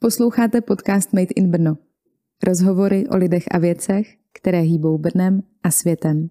[0.00, 1.76] Posloucháte podcast Made in Brno.
[2.44, 6.28] Rozhovory o lidech a věcech, které hýbou Brnem a světem.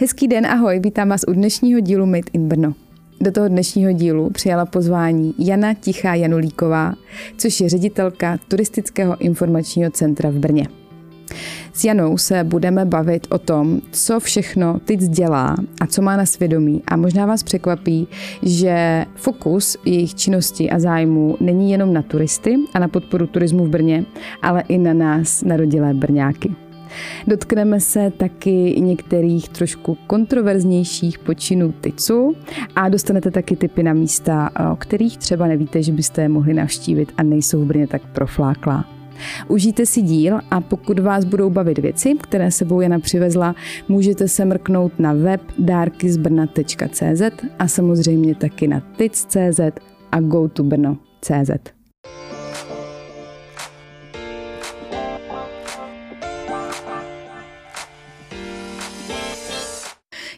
[0.00, 2.74] Hezký den, ahoj, vítám vás u dnešního dílu Made in Brno.
[3.20, 6.94] Do toho dnešního dílu přijala pozvání Jana Tichá Janulíková,
[7.38, 10.66] což je ředitelka Turistického informačního centra v Brně.
[11.74, 16.26] S Janou se budeme bavit o tom, co všechno TIC dělá a co má na
[16.26, 16.82] svědomí.
[16.86, 18.08] A možná vás překvapí,
[18.42, 23.68] že fokus jejich činnosti a zájmu není jenom na turisty a na podporu turismu v
[23.68, 24.04] Brně,
[24.42, 26.54] ale i na nás, narodilé Brňáky.
[27.26, 32.36] Dotkneme se taky některých trošku kontroverznějších počinů TICu
[32.76, 37.12] a dostanete taky typy na místa, o kterých třeba nevíte, že byste je mohli navštívit
[37.16, 38.93] a nejsou v Brně tak profláklá.
[39.48, 43.54] Užijte si díl a pokud vás budou bavit věci, které sebou Jana přivezla,
[43.88, 47.22] můžete se mrknout na web dárkyzbrna.cz
[47.58, 49.60] a samozřejmě taky na tic.cz
[50.12, 51.50] a gotobrno.cz.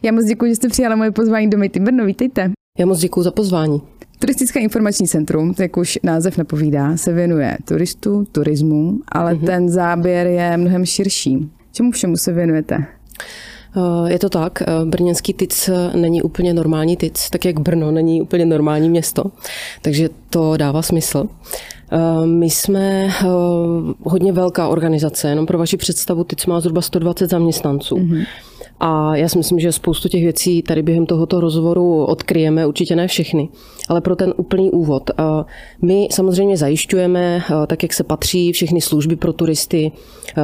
[0.03, 2.05] Já moc děkuji, že jste přijala moje pozvání do Mejty Brno.
[2.05, 2.51] Vítejte.
[2.79, 3.96] Já moc děkuji za pozvání.
[4.19, 9.45] Turistické informační centrum, jak už název napovídá, se věnuje turistu, turismu, ale mm-hmm.
[9.45, 11.49] ten záběr je mnohem širší.
[11.71, 12.85] Čemu všemu se věnujete?
[13.77, 18.21] Eh, je to tak, eh, brněnský tic není úplně normální tic, tak jak Brno není
[18.21, 19.23] úplně normální město,
[19.81, 21.25] takže to dává smysl.
[21.91, 23.09] Eh, my jsme
[24.03, 27.95] hodně velká organizace, jenom pro vaši představu, TIC má zhruba 120 zaměstnanců.
[27.95, 28.25] Mm-hmm.
[28.79, 33.07] A já si myslím, že spoustu těch věcí tady během tohoto rozhovoru odkryjeme, určitě ne
[33.07, 33.49] všechny,
[33.89, 35.11] ale pro ten úplný úvod.
[35.81, 39.91] My samozřejmě zajišťujeme, tak jak se patří, všechny služby pro turisty,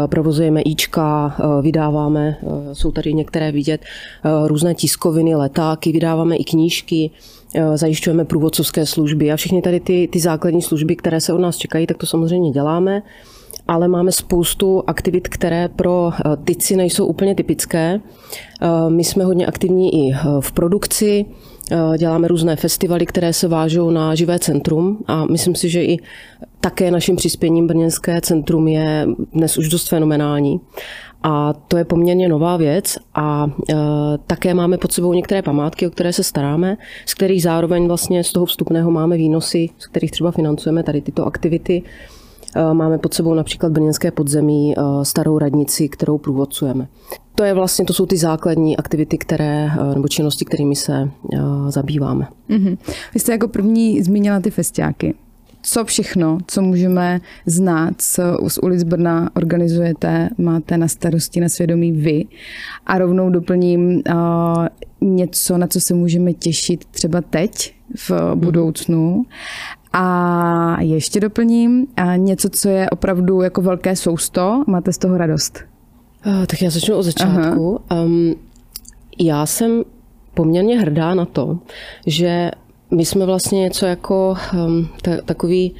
[0.10, 2.38] provozujeme íčka, vydáváme,
[2.74, 3.82] jsou tady některé vidět,
[4.46, 7.12] různé tiskoviny, letáky, vydáváme i knížky,
[7.76, 11.88] zajišťujeme průvodcovské služby a všechny tady ty, ty základní služby, které se od nás čekají,
[11.88, 13.02] tak to samozřejmě děláme
[13.68, 18.00] ale máme spoustu aktivit, které pro eh, tyci nejsou úplně typické.
[18.62, 21.26] Eh, my jsme hodně aktivní i eh, v produkci,
[21.98, 25.98] děláme různé festivaly, které se vážou na živé centrum a myslím si, že i
[26.60, 30.60] také naším přispěním Brněnské centrum je dnes už dost fenomenální.
[31.24, 33.48] A to je poměrně nová věc a
[34.28, 38.32] také máme pod sebou některé památky, o které se staráme, z kterých zároveň vlastně z
[38.32, 41.84] toho vstupného máme výnosy, z kterých třeba financujeme tady tyto aktivity.
[42.56, 46.88] Eh, máme pod sebou například brněnské podzemí, eh, starou radnici, kterou průvodcujeme.
[47.36, 51.10] To je vlastně, to jsou ty základní aktivity, které, eh, nebo činnosti, kterými se
[51.70, 52.28] zabýváme.
[52.50, 52.78] Mm-hmm.
[53.14, 55.14] Vy jste jako první zmínila ty festiáky.
[55.66, 61.92] Co všechno, co můžeme znát z, z ulic Brna, organizujete, máte na starosti, na svědomí
[61.92, 62.26] vy.
[62.86, 64.68] A rovnou doplním uh,
[65.02, 67.74] něco, na co se můžeme těšit třeba teď
[68.10, 69.26] v budoucnu.
[69.94, 74.64] A ještě doplním a něco, co je opravdu jako velké sousto.
[74.68, 75.60] Máte z toho radost?
[76.26, 77.80] Uh, tak já začnu od začátku.
[78.06, 78.36] Um,
[79.20, 79.84] já jsem
[80.34, 81.60] poměrně hrdá na to,
[82.08, 82.52] že
[82.92, 85.76] my jsme vlastně něco jako um, t- takový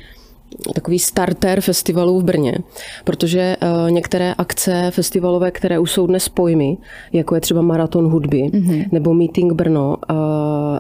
[0.76, 2.58] takový starter festivalů v Brně,
[3.04, 6.78] protože uh, některé akce festivalové, které už jsou dnes pojmy,
[7.14, 8.86] jako je třeba Maraton hudby, mm-hmm.
[8.92, 10.18] nebo Meeting Brno, uh,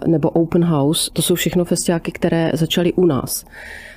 [0.08, 3.46] nebo Open House, to jsou všechno festiáky, které začaly u nás.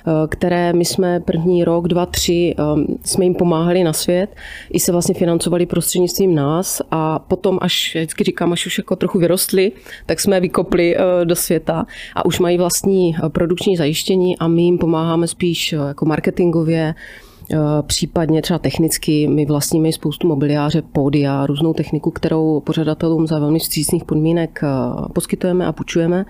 [0.07, 4.35] Eh, které my jsme první rok, dva, tři, ehm, jsme jim pomáhali na svět,
[4.69, 9.19] i se vlastně financovali prostřednictvím nás a potom, až, vždycky říkám, až už jako trochu
[9.19, 9.71] vyrostli,
[10.05, 11.85] tak jsme je vykopli eh, do světa
[12.15, 16.95] a už mají vlastní eh, produkční zajištění a my jim pomáháme spíš jako marketingově,
[17.87, 24.05] Případně třeba technicky my vlastníme spoustu mobiliáře, pódia, různou techniku, kterou pořadatelům za velmi vstřícných
[24.05, 24.61] podmínek
[25.13, 26.25] poskytujeme a půjčujeme.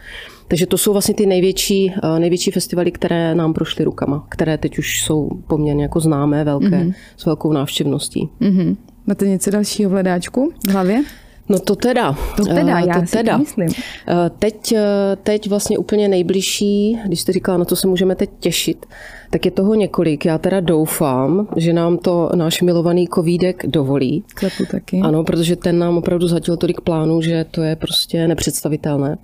[0.48, 4.80] Takže to jsou vlastně ty největší, eh, největší festivaly, které nám prošly rukama, které teď
[4.80, 6.94] už jsou poměrně jako známé, velké, mm-hmm.
[7.18, 8.30] s velkou návštěvností.
[8.42, 8.76] Mm-hmm.
[9.08, 11.04] Máte něco dalšího v hledáčku v hlavě?
[11.50, 12.18] No to teda.
[12.38, 13.38] To teda, já to si teda.
[13.38, 13.68] myslím.
[13.68, 18.30] Eh, teď, eh, teď vlastně úplně nejbližší, když jste říkala, na co se můžeme teď
[18.40, 18.86] těšit,
[19.30, 20.26] tak je toho několik.
[20.26, 24.24] Já teda doufám, že nám to náš milovaný covidek dovolí.
[24.36, 25.00] Klepu taky.
[25.04, 29.18] Ano, protože ten nám opravdu zatil tolik plánů, že to je prostě nepředstavitelné.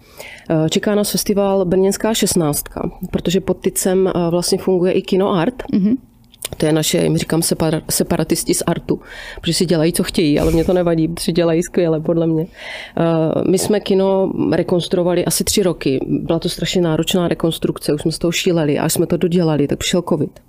[0.49, 2.63] Eh, čeká nás festival Brněnská 16,
[3.11, 5.63] protože pod Tycem vlastně funguje i Kino Art.
[5.73, 5.95] Mm-hmm
[6.57, 7.41] to je naše, jim říkám,
[7.89, 9.01] separatisti z artu,
[9.41, 12.45] protože si dělají, co chtějí, ale mě to nevadí, protože dělají skvěle, podle mě.
[12.97, 15.99] Eh, my jsme kino rekonstruovali asi tři roky.
[16.07, 19.79] Byla to strašně náročná rekonstrukce, už jsme z toho šíleli, až jsme to dodělali, tak
[19.79, 20.39] přišel covid.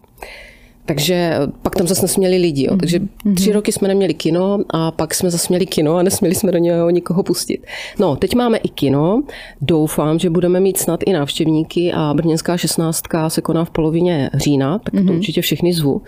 [0.86, 2.64] Takže pak tam zase nesměli lidi.
[2.64, 2.76] Jo.
[2.76, 3.34] Takže mhm.
[3.34, 6.58] tři roky jsme neměli kino a pak jsme zase měli kino a nesměli jsme do
[6.58, 7.66] něho nikoho pustit.
[7.98, 9.22] No, teď máme i kino.
[9.60, 14.78] Doufám, že budeme mít snad i návštěvníky a Brněnská 16 se koná v polovině října,
[14.78, 15.16] tak to mm-hmm.
[15.16, 16.02] určitě všechny zvu.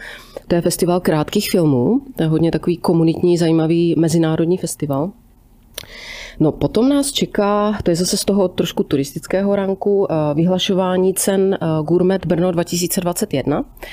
[0.48, 5.10] To je festival krátkých filmů, to je hodně takový komunitní, zajímavý mezinárodní festival.
[6.40, 11.54] No potom nás čeká, to je zase z toho trošku turistického ranku, eh, vyhlašování cen
[11.54, 13.86] eh, Gourmet Brno 2021 eh,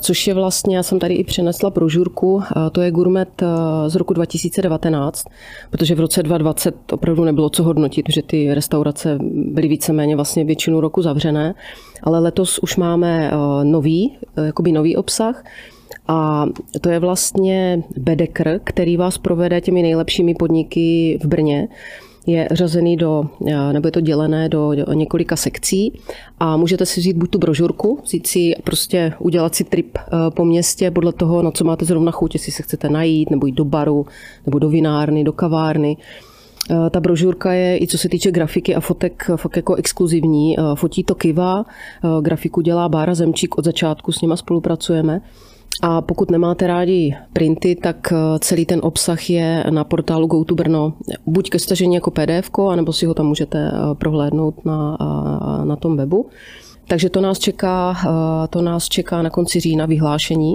[0.00, 2.42] což je vlastně, já jsem tady i přinesla brožurku,
[2.72, 3.42] to je Gourmet
[3.86, 5.24] z roku 2019,
[5.70, 10.80] protože v roce 2020 opravdu nebylo co hodnotit, že ty restaurace byly víceméně vlastně většinu
[10.80, 11.54] roku zavřené,
[12.02, 13.30] ale letos už máme
[13.62, 15.44] nový, jakoby nový obsah,
[16.08, 16.46] a
[16.80, 21.68] to je vlastně Bedekr, který vás provede těmi nejlepšími podniky v Brně
[22.26, 23.26] je řazený do,
[23.72, 25.92] nebo je to dělené do několika sekcí
[26.40, 30.44] a můžete si vzít buď tu brožurku, vzít si prostě udělat si trip eh, po
[30.44, 33.64] městě podle toho, na co máte zrovna chuť, jestli se chcete najít, nebo jít do
[33.64, 34.06] baru,
[34.46, 35.96] nebo do vinárny, do kavárny.
[36.70, 40.58] Eh, ta brožurka je, i co se týče grafiky a fotek, fakt jako exkluzivní.
[40.58, 41.64] Eh, fotí to Kiva,
[42.20, 45.20] grafiku dělá Bára Zemčík, od začátku s nima spolupracujeme.
[45.82, 50.92] A pokud nemáte rádi printy, tak eh, celý ten obsah je na portálu GoTo Brno.
[51.26, 55.76] Buď ke stažení jako PDF, anebo si ho tam můžete eh, prohlédnout na, eh, na
[55.76, 56.28] tom webu.
[56.88, 57.96] Takže to nás čeká,
[58.50, 60.54] to nás čeká na konci října vyhlášení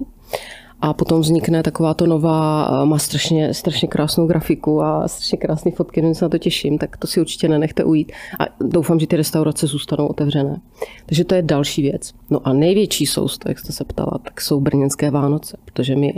[0.81, 5.71] a potom vznikne taková to nová, eh, má strašně, strašně krásnou grafiku a strašně krásné
[5.71, 8.11] fotky, no se na to těším, tak to si určitě nenechte ujít.
[8.39, 10.61] A doufám, že ty restaurace zůstanou otevřené.
[11.05, 12.13] Takže to je další věc.
[12.29, 16.13] No a největší sousto, jak jste se ptala, tak jsou brněnské Vánoce, protože my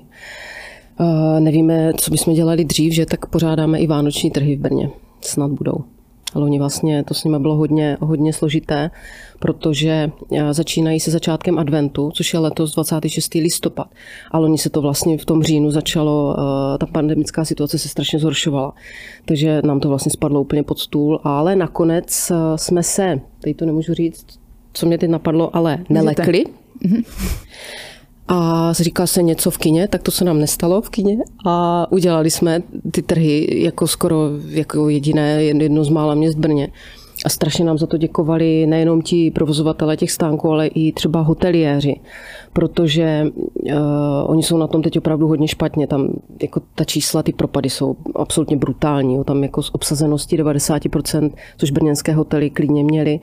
[1.00, 4.90] uh, nevíme, co bychom dělali dřív, že tak pořádáme i vánoční trhy v Brně.
[5.22, 5.93] Snad budou.
[6.34, 8.92] Ale oni vlastně, to s nimi bylo hodně, hodně složité,
[9.40, 13.34] protože eh, začínají se začátkem adventu, což je letos 26.
[13.34, 13.88] listopad.
[14.32, 18.20] Ale oni se to vlastně v tom říjnu začalo, eh, ta pandemická situace se strašně
[18.20, 18.74] zhoršovala.
[19.26, 23.66] Takže nám to vlastně spadlo úplně pod stůl, ale nakonec eh, jsme se, teď to
[23.66, 24.26] nemůžu říct,
[24.74, 26.46] co mě teď napadlo, ale nelekli.
[26.84, 27.04] Mhm.
[28.28, 32.32] A říká se něco v kině, tak to se nám nestalo v kině a udělali
[32.32, 32.62] jsme
[32.92, 36.70] ty trhy jako skoro jako jediné, jedno z mála měst Brně.
[37.26, 41.96] A strašně nám za to děkovali nejenom ti provozovatelé těch stánků, ale i třeba hoteliéři,
[42.54, 43.80] protože uh,
[44.26, 45.88] oni jsou na tom teď opravdu hodně špatně.
[45.88, 46.08] Tam
[46.42, 49.24] jako ta čísla, ty propady jsou absolutně brutální.
[49.24, 53.20] Tam jako z obsazenosti 90%, což brněnské hotely klidně měli,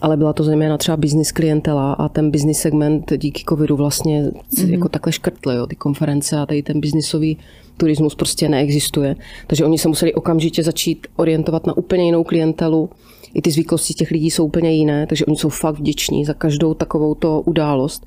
[0.00, 4.70] ale byla to zejména třeba business klientela a ten business segment díky covidu vlastně mm-hmm.
[4.70, 7.38] jako takhle škrtl, jo, ty konference a tady ten biznisový
[7.76, 9.16] turismus prostě neexistuje.
[9.46, 12.90] Takže oni se museli okamžitě začít orientovat na úplně jinou klientelu.
[13.34, 16.74] I ty zvyklosti těch lidí jsou úplně jiné, takže oni jsou fakt vděční za každou
[16.74, 18.06] takovou to událost.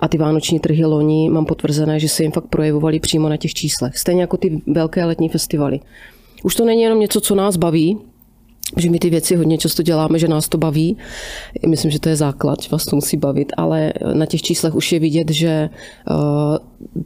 [0.00, 3.54] A ty vánoční trhy loni mám potvrzené, že se jim fakt projevovaly přímo na těch
[3.54, 3.98] číslech.
[3.98, 5.80] Stejně jako ty velké letní festivaly.
[6.42, 7.98] Už to není jenom něco, co nás baví,
[8.76, 10.96] že my ty věci hodně často děláme, že nás to baví.
[11.66, 14.92] Myslím, že to je základ, že vás to musí bavit, ale na těch číslech už
[14.92, 16.14] je vidět, že eh,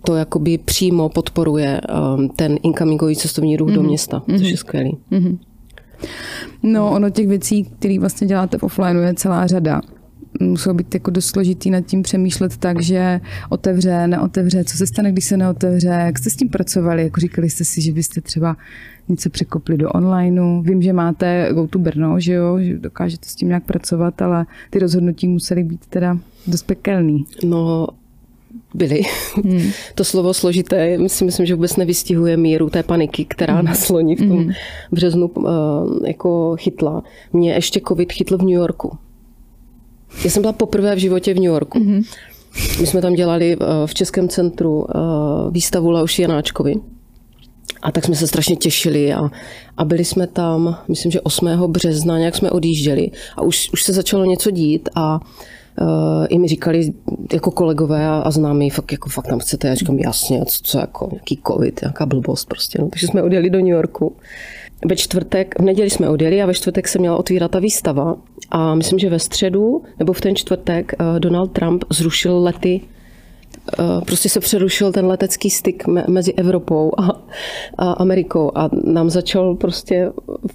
[0.04, 3.74] to jakoby přímo podporuje eh, ten incomingový cestovní ruch mm-hmm.
[3.74, 3.88] do mhm.
[3.88, 4.96] města, což je skvělý.
[5.12, 5.38] Mm-hmm.
[6.62, 9.80] No, ono těch věcí, které vlastně děláte v offline, je celá řada
[10.40, 15.12] muselo být jako dost složitý nad tím přemýšlet tak, že otevře, neotevře, co se stane,
[15.12, 18.56] když se neotevře, jak jste s tím pracovali, jako říkali jste si, že byste třeba
[19.08, 20.62] něco překopli do onlineu.
[20.62, 24.78] Vím, že máte GoTo Brno, že jo, že dokážete s tím nějak pracovat, ale ty
[24.78, 27.24] rozhodnutí musely být teda dost pekelný.
[27.44, 27.86] No,
[28.74, 29.02] byly.
[29.44, 29.70] Hmm.
[29.94, 33.64] To slovo složité, si myslím, že vůbec nevystihuje míru té paniky, která hmm.
[33.64, 34.52] nás loni v tom hmm.
[34.92, 35.44] březnu uh,
[36.06, 37.02] jako chytla.
[37.32, 38.98] Mě ještě covid chytl v New Yorku.
[40.24, 41.78] Já jsem byla poprvé v životě v New Yorku.
[41.78, 42.02] Hmm.
[42.80, 44.86] My jsme tam dělali uh, v Českém centru uh,
[45.50, 46.74] výstavu Leoši Janáčkovi.
[47.82, 49.20] A tak jsme se strašně těšili a,
[49.76, 51.46] a byli jsme tam, myslím, že 8.
[51.66, 55.20] března, nějak jsme odjížděli a už, už se začalo něco dít a
[55.80, 56.92] uh, i mi říkali
[57.32, 60.78] jako kolegové a, a známí, fakt, jako, fakt tam chcete, já říkám jasně, co, co
[60.78, 62.78] jako, nějaký covid, nějaká blbost prostě.
[62.82, 62.88] No.
[62.88, 64.16] Takže jsme odjeli do New Yorku.
[64.88, 68.16] Ve čtvrtek, v neděli jsme odjeli a ve čtvrtek se měla otvírat ta výstava
[68.50, 72.80] a myslím, že ve středu nebo v ten čtvrtek uh, Donald Trump zrušil lety
[74.06, 77.22] prostě se přerušil ten letecký styk mezi Evropou a,
[77.78, 80.10] a Amerikou a nám začal prostě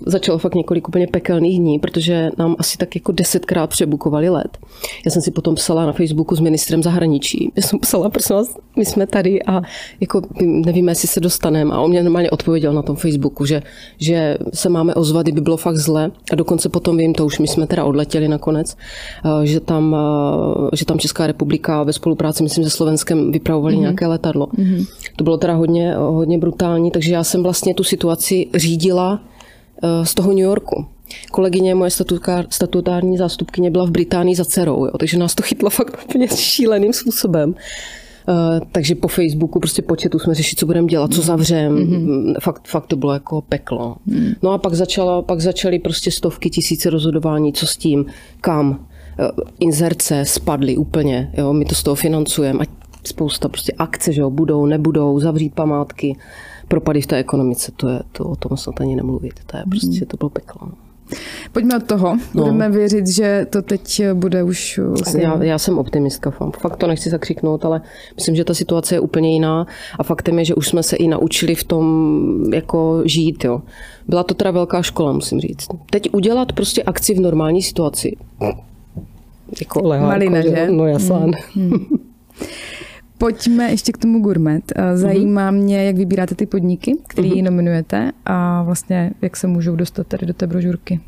[0.05, 4.57] začalo fakt několik úplně pekelných dní, protože nám asi tak jako desetkrát přebukovali let.
[5.05, 7.51] Já jsem si potom psala na Facebooku s ministrem zahraničí.
[7.55, 9.61] Já jsem psala, prosím vás, my jsme tady a
[9.99, 11.73] jako nevíme, jestli se dostaneme.
[11.73, 13.63] A on mě normálně odpověděl na tom Facebooku, že,
[13.99, 16.11] že se máme ozvat, kdyby bylo fakt zle.
[16.31, 18.77] A dokonce potom vím, to už my jsme teda odletěli nakonec,
[19.25, 23.81] eh, že tam, eh, že tam Česká republika ve spolupráci, myslím, se Slovenskem vypravovali mm-hmm.
[23.81, 24.45] nějaké letadlo.
[24.45, 24.87] Mm-hmm.
[25.15, 29.19] To bylo teda hodně, hodně brutální, takže já jsem vlastně tu situaci řídila
[29.83, 30.85] eh, z toho New Yorku.
[31.31, 31.91] Kolegyně moje
[32.49, 36.93] statutární zástupkyně byla v Británii za dcerou, jo, takže nás to chytlo fakt úplně šíleným
[36.93, 37.55] způsobem.
[38.29, 41.75] Uh, takže po Facebooku prostě početu jsme řešili, co budeme dělat, co zavřem.
[41.75, 42.35] Mm-hmm.
[42.41, 43.95] Fakt, fakt to bylo jako peklo.
[44.05, 44.31] Mm.
[44.43, 48.05] No a pak, začala, pak začaly prostě stovky tisíce rozhodování, co s tím,
[48.41, 48.69] kam.
[48.69, 49.27] Uh,
[49.59, 52.59] inzerce spadly úplně, jo, my to z toho financujeme.
[52.63, 52.76] A
[53.07, 56.17] spousta prostě akce, že jo, budou, nebudou, zavřít památky
[56.67, 59.33] propady v té ekonomice, to je, to o tom snad ani nemluvit.
[59.45, 60.67] To je prostě, to bylo peklo.
[60.67, 60.73] No.
[61.51, 62.17] Pojďme od toho.
[62.33, 62.43] No.
[62.43, 64.79] Budeme věřit, že to teď bude už...
[65.17, 67.81] Já, já jsem optimistka, fakt to nechci zakřiknout, ale
[68.15, 69.67] myslím, že ta situace je úplně jiná
[69.99, 73.43] a faktem je, že už jsme se i naučili v tom jako žít.
[73.43, 73.61] Jo.
[74.07, 75.67] Byla to teda velká škola, musím říct.
[75.89, 78.17] Teď udělat prostě akci v normální situaci.
[79.59, 80.67] Jako Malina, že?
[80.71, 81.15] No jasně.
[81.15, 81.33] Hmm.
[81.53, 81.85] Hmm.
[83.17, 84.63] Pojďme ještě k tomu gourmet.
[84.75, 85.55] Eh, zajímá mm-hmm.
[85.55, 87.43] mě, jak vybíráte ty podniky, které mm-hmm.
[87.43, 90.99] nominujete a vlastně jak se můžou dostat tady do té brožurky.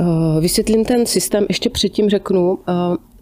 [0.00, 2.58] Uh, vysvětlím ten systém, ještě předtím řeknu, uh,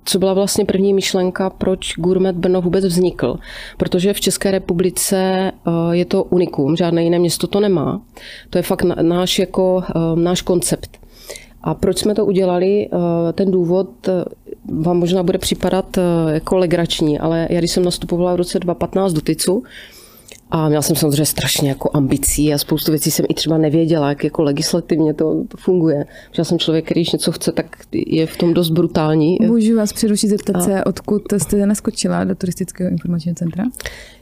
[0.04, 3.36] co byla vlastně první myšlenka, proč Gourmet Brno vůbec vznikl.
[3.76, 5.52] Protože v České republice
[5.90, 8.02] je to unikum, žádné jiné město to nemá.
[8.50, 9.82] To je fakt náš, jako,
[10.14, 10.98] náš koncept.
[11.62, 12.88] A proč jsme to udělali?
[13.32, 14.08] Ten důvod
[14.72, 16.02] vám možná bude připadat eh,
[16.34, 19.62] jako legrační, ale já když jsem nastupovala v roce 2015 do TICu,
[20.50, 24.24] a měla jsem samozřejmě strašně jako ambicí a spoustu věcí jsem i třeba nevěděla, jak
[24.24, 26.04] jako legislativně to, to funguje.
[26.38, 29.36] Já jsem člověk, který když něco chce, tak je v tom dost brutální.
[29.40, 30.60] Můžu vás přerušit zeptat a...
[30.60, 33.64] se, odkud jste naskočila do turistického informačního centra?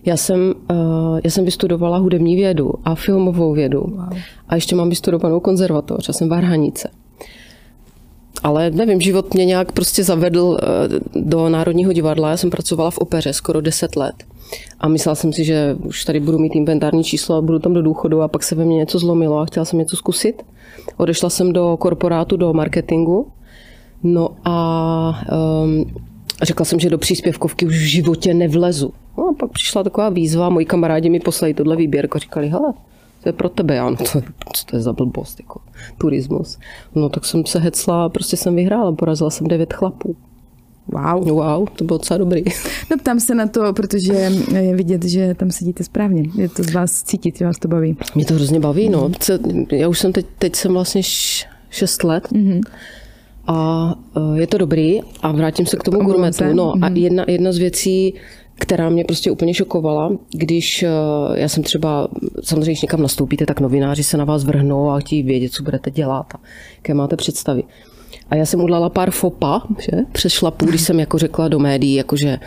[0.04, 3.80] Já jsem, uh, já jsem vystudovala hudební vědu a filmovou vědu.
[3.80, 4.18] Wow.
[4.48, 6.08] A ještě mám vystudovanou konzervatoř.
[6.08, 6.88] Já jsem varhanice
[8.42, 10.66] ale nevím, život mě nějak prostě zavedl eh,
[11.14, 12.30] do Národního divadla.
[12.30, 14.14] Já jsem pracovala v opeře skoro 10 let.
[14.80, 17.82] A myslela jsem si, že už tady budu mít inventární číslo a budu tam do
[17.82, 20.42] důchodu a pak se ve mně něco zlomilo a chtěla jsem něco zkusit.
[20.96, 23.26] Odešla jsem do korporátu, do marketingu.
[24.02, 25.22] No a
[25.64, 25.84] um,
[26.42, 28.92] řekla jsem, že do příspěvkovky už v životě nevlezu.
[29.18, 32.72] No a pak přišla taková výzva, moji kamarádi mi poslali tohle výběrko, říkali, hele,
[33.22, 34.20] to je pro tebe, já, no to, co
[34.66, 35.60] to je za blbost, jako
[35.98, 36.58] turismus.
[36.94, 40.16] No tak jsem se hecla, prostě jsem vyhrála, porazila jsem devět chlapů.
[40.86, 41.28] Wow.
[41.28, 42.44] Wow, to bylo docela dobrý.
[42.90, 44.12] No ptám se na to, protože
[44.60, 46.24] je vidět, že tam sedíte správně.
[46.34, 47.96] Je to z vás cítit, že vás to baví.
[48.14, 49.10] Mě to hrozně baví, no.
[49.28, 49.66] Mhm.
[49.72, 51.02] Já už jsem teď, teď jsem vlastně
[51.70, 52.28] šest let.
[52.32, 52.60] Mm-hmm.
[53.46, 56.44] A e, je to dobrý a vrátím se k tomu gurmetu.
[56.52, 56.96] No a mhm.
[56.96, 58.14] jedna, jedna z věcí,
[58.54, 60.88] která mě prostě úplně šokovala, když eh,
[61.34, 62.08] já jsem třeba,
[62.42, 65.90] samozřejmě, když někam nastoupíte, tak novináři se na vás vrhnou a chtějí vědět, co budete
[65.90, 66.40] dělat a
[66.76, 67.62] jaké máte představy.
[68.30, 69.98] A já jsem udělala pár fopa, že?
[70.12, 72.38] přes šlapu, když jsem jako řekla do médií, jakože eh,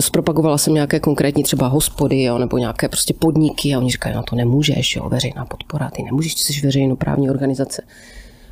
[0.00, 4.22] zpropagovala jsem nějaké konkrétní třeba hospody jo, nebo nějaké prostě podniky a oni říkají, no
[4.22, 7.82] to nemůžeš, jo, veřejná podpora, ty nemůžeš, ty jsi veřejnoprávní organizace.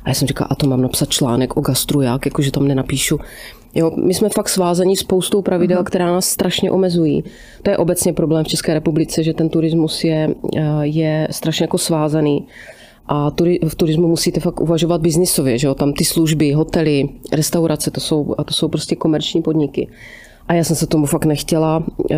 [0.07, 3.19] A já jsem říkala, a to mám napsat článek o gastru, jak, jakože tam nenapíšu
[3.75, 5.85] Jo, my jsme fakt svázaní spoustou pravidel, uh-huh.
[5.85, 7.23] která nás strašně omezují.
[7.63, 11.77] To je obecně problém v České republice, že ten turismus je, eh, je strašně jako
[11.77, 12.47] svázaný.
[13.07, 13.31] A
[13.67, 15.75] v turismu musíte fakt uvažovat biznisově, že jo?
[15.75, 19.87] Tam ty služby, hotely, restaurace, to jsou, a to jsou prostě komerční podniky.
[20.47, 22.15] A já jsem se tomu fakt nechtěla uh,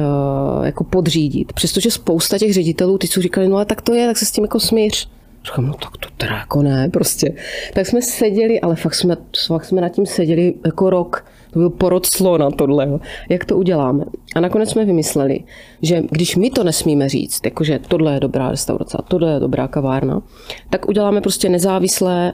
[0.63, 1.53] jako podřídit.
[1.53, 4.31] Přestože spousta těch ředitelů, ty co říkali, no ale tak to je, tak se s
[4.31, 5.10] tím jako smíř.
[5.46, 7.36] Říkám, no tak to teda jako ne, prostě.
[7.74, 9.17] Tak jsme seděli, ale fakt jsme,
[9.48, 11.25] fakt jsme nad tím seděli jako rok.
[11.51, 13.00] To byl porod slona tohle.
[13.29, 14.05] Jak to uděláme?
[14.36, 15.39] A nakonec jsme vymysleli,
[15.81, 20.22] že když my to nesmíme říct, jakože tohle je dobrá restaurace tohle je dobrá kavárna,
[20.69, 22.34] tak uděláme prostě nezávislé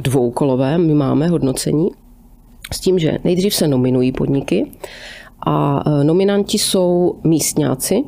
[0.00, 1.88] dvoukolové, my máme hodnocení,
[2.72, 4.72] s tím, že nejdřív se nominují podniky
[5.46, 8.04] a e, nominanti jsou místňáci,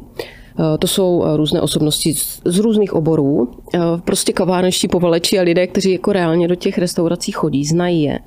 [0.79, 6.13] to jsou různé osobnosti z různých oborů, e, prostě kavárnští povaleči a lidé, kteří jako
[6.13, 8.19] reálně do těch restaurací chodí, znají je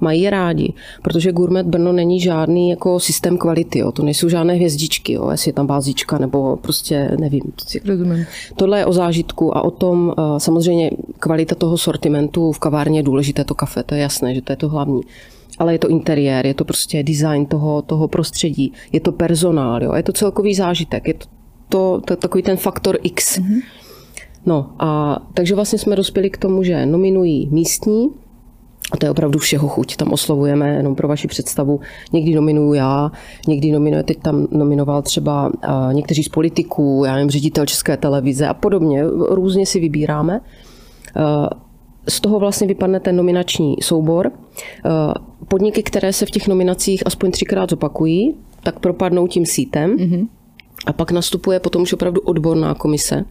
[0.00, 3.92] mají je rádi, protože Gourmet Brno není žádný jako systém kvality, jo.
[3.92, 5.30] to nejsou žádné hvězdičky, jo.
[5.30, 7.42] jestli je tam bázička nebo prostě nevím.
[7.84, 8.26] Rozumím.
[8.56, 13.02] Tohle je o zážitku a o tom eh, samozřejmě kvalita toho sortimentu v kavárně je
[13.02, 15.00] důležité, to kafe, to je jasné, že to je to hlavní
[15.58, 19.94] ale je to interiér, je to prostě design toho, toho prostředí, je to personál, jo,
[19.94, 21.26] je to celkový zážitek, je to,
[21.74, 23.38] to, to takový ten faktor X.
[23.38, 23.62] Mm-hmm.
[24.46, 28.10] No a takže vlastně jsme dospěli k tomu, že nominují místní,
[28.92, 29.96] a to je opravdu všeho chuť.
[29.96, 31.80] Tam oslovujeme jenom pro vaši představu.
[32.12, 33.12] Někdy nominuju já,
[33.48, 35.52] někdy nominuje, teď tam nominoval třeba
[35.92, 39.04] někteří z politiků, já nevím, ředitel České televize a podobně.
[39.28, 40.40] Různě si vybíráme.
[42.08, 44.30] Z toho vlastně vypadne ten nominační soubor.
[45.48, 49.96] Podniky, které se v těch nominacích aspoň třikrát zopakují, tak propadnou tím sítem.
[49.96, 50.28] Mm-hmm.
[50.86, 53.24] A pak nastupuje potom už opravdu odborná komise.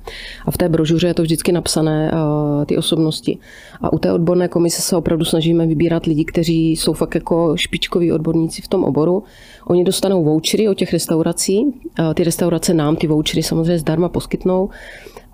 [0.45, 3.37] A v té brožuře je to vždycky napsané uh, ty osobnosti.
[3.81, 8.11] A u té odborné komise se opravdu snažíme vybírat lidi, kteří jsou fakt jako špičkoví
[8.11, 9.23] odborníci v tom oboru.
[9.67, 11.65] Oni dostanou vouchery od těch restaurací.
[11.65, 14.69] Uh, ty restaurace nám ty vouchery samozřejmě zdarma poskytnou.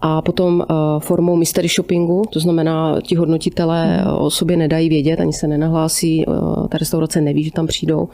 [0.02, 5.34] A potom uh, formou mystery shoppingu, to znamená, ti hodnotitelé o sobě nedají vědět, ani
[5.34, 6.26] se nenahlásí,
[6.70, 8.08] ta restaurace neví, že tam přijdou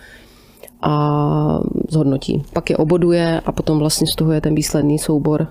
[0.86, 2.44] a zhodnotí.
[2.54, 5.48] Pak je oboduje a potom vlastně z toho je ten výsledný soubor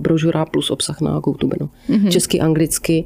[0.00, 1.68] brožura plus obsah na GoTubenu.
[1.88, 2.08] Mm-hmm.
[2.08, 3.04] Česky, anglicky.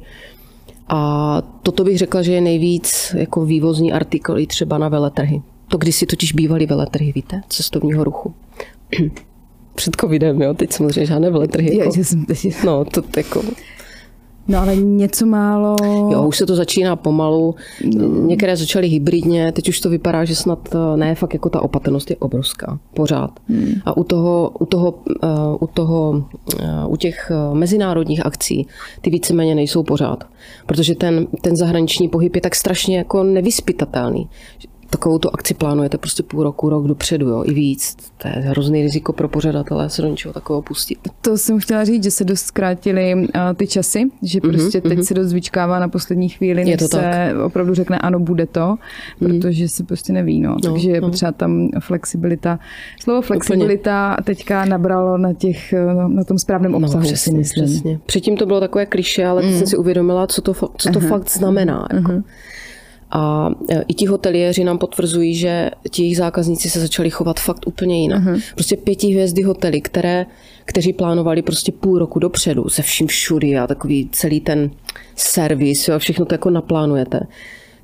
[0.87, 5.41] A toto bych řekla, že je nejvíc jako vývozní artikl i třeba na veletrhy.
[5.67, 8.33] To kdysi totiž bývaly veletrhy, víte, cestovního ruchu.
[9.75, 11.77] Před covidem, jo, teď samozřejmě žádné veletrhy.
[11.77, 11.91] Jako,
[12.65, 13.41] no, to jako
[14.47, 15.75] No ale něco málo...
[16.11, 17.55] Jo, už se to začíná pomalu.
[17.83, 18.07] No.
[18.07, 22.09] Některé začaly hybridně, teď už to vypadá, že snad eh, ne, fakt jako ta opatrnost
[22.09, 22.79] je obrovská.
[22.93, 23.39] Pořád.
[23.47, 23.73] Hmm.
[23.85, 28.67] A u toho, u toho, uh, u toho, uh, u těch mezinárodních akcí
[29.01, 30.23] ty víceméně nejsou pořád.
[30.65, 34.29] Protože ten, ten zahraniční pohyb je tak strašně jako nevyspytatelný
[34.89, 37.95] takovou tu akci plánujete prostě půl roku, rok dopředu, jo, i víc.
[38.17, 40.99] To je hrozný riziko pro pořadatele se do něčeho takového pustit.
[41.21, 44.89] To jsem chtěla říct, že se dost zkrátily uh, ty časy, že mhm, prostě mm-hmm,
[44.89, 45.03] teď mm-hmm.
[45.03, 47.37] se dost vyčkává na poslední chvíli, než se tak.
[47.45, 48.75] opravdu řekne ano, bude to,
[49.19, 49.39] mm.
[49.39, 50.49] protože se prostě neví, no.
[50.49, 51.07] no Takže je no.
[51.07, 52.59] potřeba tam flexibilita.
[52.99, 54.35] Slovo flexibilita Úplně.
[54.35, 57.65] teďka nabralo na těch, no, na tom správném no, obsahu, no, přesně, si myslím.
[57.65, 57.99] Přesně.
[58.05, 59.57] Předtím to bylo takové kliše, ale mm.
[59.57, 61.87] jsem si uvědomila, co to, co to fakt znamená.
[61.93, 62.11] Jako.
[62.11, 62.23] Mm-hmm.
[63.11, 67.67] A e, i ti hoteliéři nám potvrzují, že ti jejich zákazníci se začali chovat fakt
[67.67, 68.23] úplně jinak.
[68.23, 68.41] Uh-huh.
[68.55, 70.25] Prostě pěti hvězdy hotely, které,
[70.65, 74.71] kteří plánovali prostě půl roku dopředu se vším všudy a takový celý ten
[75.15, 77.19] servis, jo, všechno to jako naplánujete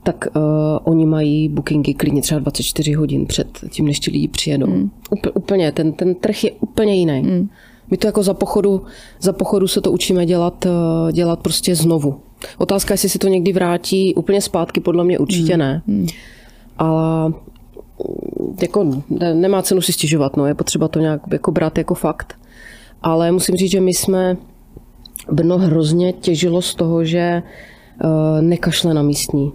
[0.04, 0.44] tak uh,
[0.84, 4.68] oni mají bookingy klidně třeba 24 hodin před tím, než ti lidi přijedou.
[4.68, 4.92] Mm.
[5.10, 7.22] Up, úplně, ten, ten trh je úplně jiný.
[7.22, 7.50] Mm.
[7.92, 8.82] My to jako za pochodu,
[9.22, 12.20] za pochodu se to učíme dělat, uh, dělat prostě znovu.
[12.58, 15.60] Otázka, jestli se to někdy vrátí úplně zpátky, podle mě určitě hmm.
[15.60, 15.82] ne.
[15.88, 16.08] Hmm.
[16.78, 17.34] Ale
[18.62, 19.04] jako
[19.34, 22.36] nemá cenu si stěžovat, no, je potřeba to nějak jako brát jako fakt.
[23.02, 24.38] Ale musím říct, že my jsme
[25.32, 27.44] Brno hrozně těžilo z toho, že
[28.04, 29.52] uh, nekašle na místní.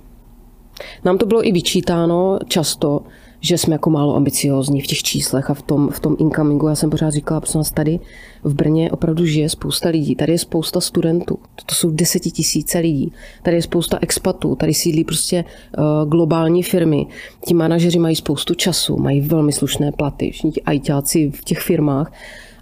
[1.05, 3.01] Nám to bylo i vyčítáno často,
[3.41, 6.69] že jsme jako málo ambiciozní v těch číslech a v tom, v tom incomingu.
[6.69, 8.01] Já jsem pořád říkala, protože nás tady
[8.45, 10.17] v Brně opravdu žije spousta lidí.
[10.17, 11.39] Tady je spousta studentů.
[11.67, 13.13] To jsou desetitisíce lidí.
[13.43, 14.55] Tady je spousta expatů.
[14.55, 15.45] Tady sídlí prostě
[15.79, 17.07] uh, globální firmy.
[17.47, 20.31] Ti manažeři mají spoustu času, mají velmi slušné platy.
[20.31, 22.13] Všichni ti ajťáci v těch firmách.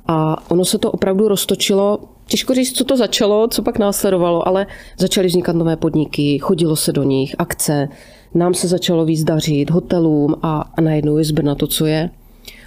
[0.06, 4.66] A ono se to opravdu roztočilo Těžko říct, co to začalo, co pak následovalo, ale
[4.98, 7.88] začaly vznikat nové podniky, chodilo se do nich, akce,
[8.34, 12.10] nám se začalo víc dařit, hotelům a, a najednou je z Brna to, co je.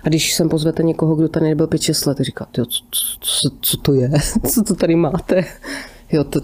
[0.03, 2.65] A když sem pozvete někoho, kdo tady nebyl 5-6 let, říká, co,
[3.19, 4.11] co, co to je,
[4.53, 5.45] co to tady máte.
[6.11, 6.39] Jo, to,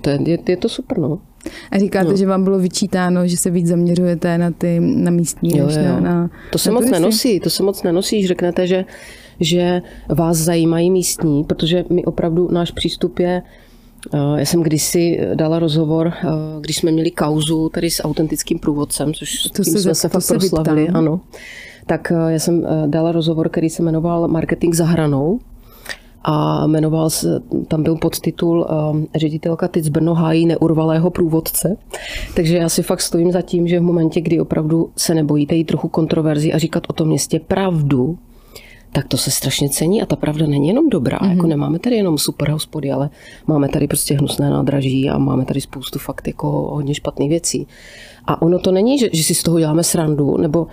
[0.00, 1.18] to je, je to super, no.
[1.70, 2.16] A říkáte, no.
[2.16, 5.82] že vám bylo vyčítáno, že se víc zaměřujete na ty na místní, jo, než jo.
[5.82, 7.00] Na, na To se na moc turisty?
[7.00, 8.84] nenosí, to se moc nenosí, když řeknete, že,
[9.40, 13.42] že vás zajímají místní, protože my opravdu, náš přístup je,
[14.14, 16.28] eh, já jsem kdysi dala rozhovor, eh,
[16.60, 20.88] když jsme měli kauzu tady s autentickým průvodcem, což to se, jsme se fakt proslavili,
[20.88, 21.20] ano.
[21.86, 25.40] Tak eh, já jsem dala rozhovor, který se jmenoval Marketing za hranou
[26.24, 28.66] a jmenoval se, tam byl podtitul
[29.14, 31.76] ředitelka Tic Brno hájí neurvalého průvodce.
[32.34, 35.64] Takže já si fakt stojím za tím, že v momentě, kdy opravdu se nebojíte jít
[35.64, 38.18] trochu kontroverzi a říkat o tom městě pravdu,
[38.92, 41.18] tak to se strašně cení a ta pravda není jenom dobrá.
[41.18, 41.30] Mm-hmm.
[41.30, 43.10] Jako nemáme tady jenom super hospody, ale
[43.46, 47.66] máme tady prostě hnusné nádraží a máme tady spoustu fakt jako hodně špatných věcí.
[48.24, 50.66] A ono to není, že, že si z toho děláme srandu, nebo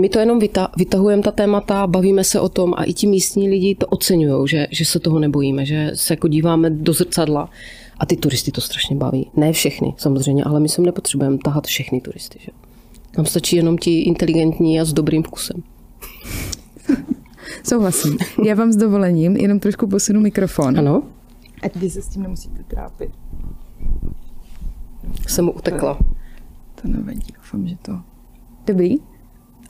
[0.00, 0.38] my to jenom
[0.76, 4.66] vytahujeme ta témata, bavíme se o tom a i ti místní lidi to oceňují, že,
[4.70, 7.50] že se toho nebojíme, že se jako díváme do zrcadla
[7.98, 9.30] a ty turisty to strašně baví.
[9.36, 12.38] Ne všechny samozřejmě, ale my sem nepotřebujeme tahat všechny turisty.
[12.42, 12.52] Že?
[13.16, 15.62] Nám stačí jenom ti inteligentní a s dobrým vkusem.
[17.68, 18.18] Souhlasím.
[18.44, 20.78] Já vám s dovolením jenom trošku posunu mikrofon.
[20.78, 21.02] Ano.
[21.62, 23.10] Ať vy se s tím nemusíte trápit.
[25.28, 25.94] Jsem mu utekla.
[25.94, 26.04] To,
[26.82, 28.00] to nevadí, doufám, že to...
[28.66, 28.96] Dobrý.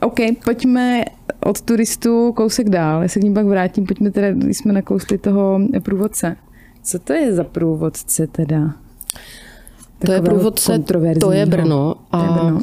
[0.01, 1.05] OK, pojďme
[1.47, 3.03] od turistů kousek dál.
[3.03, 3.87] Já se k ním pak vrátím.
[3.87, 6.37] Pojďme teda, když jsme nakousli toho průvodce.
[6.83, 8.75] Co to je za průvodce teda?
[10.07, 10.79] To je průvodce,
[11.21, 11.95] to je Brno.
[12.13, 12.63] A to je Brno.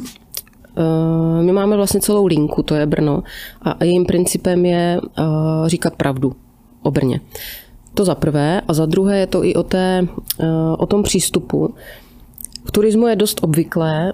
[0.78, 3.22] Uh, my máme vlastně celou linku, to je Brno.
[3.62, 5.24] A jejím principem je uh,
[5.66, 6.32] říkat pravdu
[6.82, 7.20] o Brně.
[7.94, 8.60] To za prvé.
[8.68, 10.06] A za druhé je to i o, té,
[10.38, 10.46] uh,
[10.78, 11.74] o tom přístupu.
[12.64, 14.12] V turismu je dost obvyklé,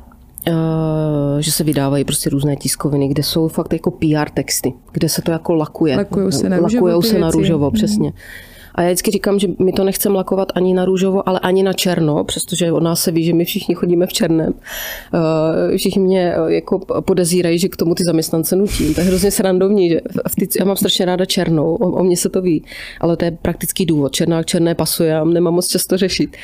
[1.38, 5.30] že se vydávají prostě různé tiskoviny, kde jsou fakt jako PR texty, kde se to
[5.30, 5.96] jako lakuje.
[5.96, 6.86] Lakujou se na růžovo.
[6.86, 8.08] Lakujou se na růžovo, přesně.
[8.08, 8.14] Mm.
[8.76, 11.72] A já vždycky říkám, že my to nechceme lakovat ani na růžovo, ale ani na
[11.72, 14.54] černo, přestože od nás se ví, že my všichni chodíme v černém.
[15.72, 18.94] Eh, všichni mě eh, jako podezírají, že k tomu ty zaměstnance nutím.
[18.94, 22.16] To je hrozně srandovní, že v ty, já mám strašně ráda černou, o, o mě
[22.16, 22.64] se to ví,
[23.00, 24.12] ale to je praktický důvod.
[24.12, 26.36] Černá k černé pasuje, já nemám moc často řešit.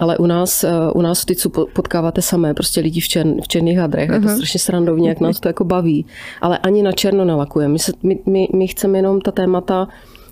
[0.00, 3.48] Ale u nás, eh, u nás v Tycu potkáváte samé, prostě lidi v, čern, v
[3.48, 4.10] černých hadrech.
[4.10, 4.14] Uh-huh.
[4.14, 4.36] Je to mhm.
[4.36, 6.06] strašně srandovní, jak nás to jako baví.
[6.40, 7.72] Ale ani na černo nelakujeme.
[7.72, 9.88] My, se, my, my, my chceme jenom ta témata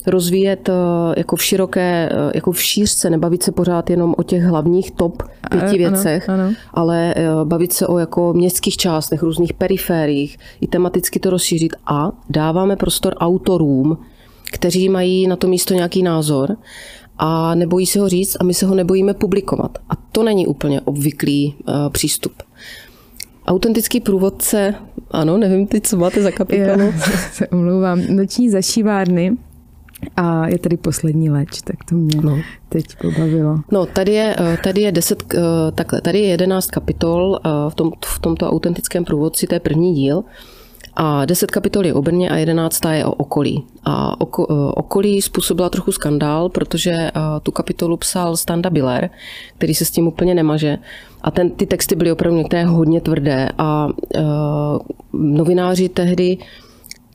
[0.07, 0.73] rozvíjet eh,
[1.17, 5.23] jako v široké, eh, jako v šířce, nebavit se pořád jenom o těch hlavních top
[5.51, 6.55] pěti věcech, ano, ano.
[6.75, 12.13] ale eh, bavit se o jako městských částech, různých perifériích, i tematicky to rozšířit a
[12.31, 13.99] dáváme prostor autorům,
[14.53, 16.57] kteří mají na to místo nějaký názor
[17.19, 19.79] a nebojí se ho říct a my se ho nebojíme publikovat.
[19.91, 22.33] A to není úplně obvyklý uh, přístup.
[23.47, 24.75] Autentický průvodce,
[25.11, 26.81] ano, nevím ty, co máte za kapitolu.
[26.81, 26.93] Já
[27.33, 28.01] se omlouvám.
[28.09, 29.37] Noční zašívárny
[30.17, 32.39] a je tady poslední leč, tak to mě no.
[32.69, 33.59] teď pobavilo.
[33.71, 35.41] No, tady je, eh, tady je deset, eh,
[35.75, 39.95] takhle, tady je jedenáct kapitol eh, v, tom, v tomto autentickém průvodci, to je první
[39.95, 40.25] díl.
[40.97, 43.65] A deset kapitol je o Brně a jedenáctá je o okolí.
[43.85, 47.11] A oko, okolí způsobila trochu skandál, protože
[47.43, 49.11] tu kapitolu psal Standa Biller,
[49.57, 50.79] který se s tím úplně nemaže.
[51.23, 54.23] A ten, ty texty byly opravdu některé hodně tvrdé a uh,
[55.13, 56.45] novináři tehdy uh,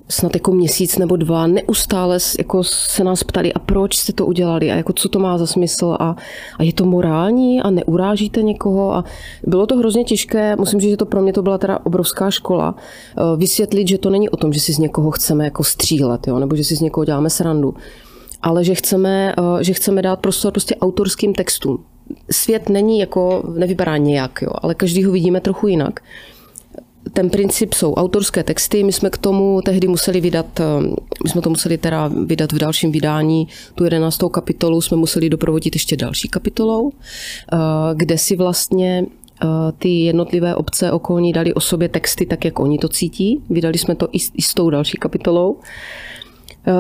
[0.09, 4.71] snad jako měsíc nebo dva neustále jako se nás ptali, a proč jste to udělali?
[4.71, 5.97] A jako co to má za smysl?
[5.99, 6.15] A,
[6.57, 7.61] a je to morální?
[7.61, 8.93] A neurážíte někoho?
[8.93, 9.03] A
[9.47, 12.75] bylo to hrozně těžké, musím říct, že to pro mě to byla teda obrovská škola,
[12.77, 16.39] eh, vysvětlit, že to není o tom, že si z někoho chceme jako střílet, jo,
[16.39, 17.73] nebo že si z někoho děláme srandu,
[18.41, 21.83] ale že chceme, eh, že chceme dát prostor prostě autorským textům.
[22.31, 25.99] Svět není jako, nevypadá nějak, jo, ale každý ho vidíme trochu jinak
[27.13, 28.83] ten princip jsou autorské texty.
[28.83, 30.63] My jsme k tomu tehdy museli vydat, eh,
[31.23, 35.75] my jsme to museli teda vydat v dalším vydání, tu jedenáctou kapitolu jsme museli doprovodit
[35.75, 37.57] ještě další kapitolou, eh,
[37.93, 39.05] kde si vlastně
[39.43, 43.41] eh, ty jednotlivé obce okolní dali o sobě texty tak, jak oni to cítí.
[43.49, 45.57] Vydali jsme to i, i s tou další kapitolou.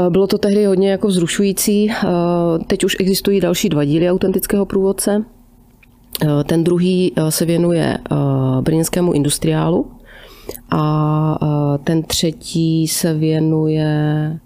[0.09, 1.91] Bylo to tehdy hodně jako vzrušující.
[2.67, 5.23] Teď už existují další dva díly autentického průvodce.
[6.45, 7.97] Ten druhý se věnuje
[8.61, 9.91] brněnskému industriálu,
[10.71, 14.39] a ten třetí se věnuje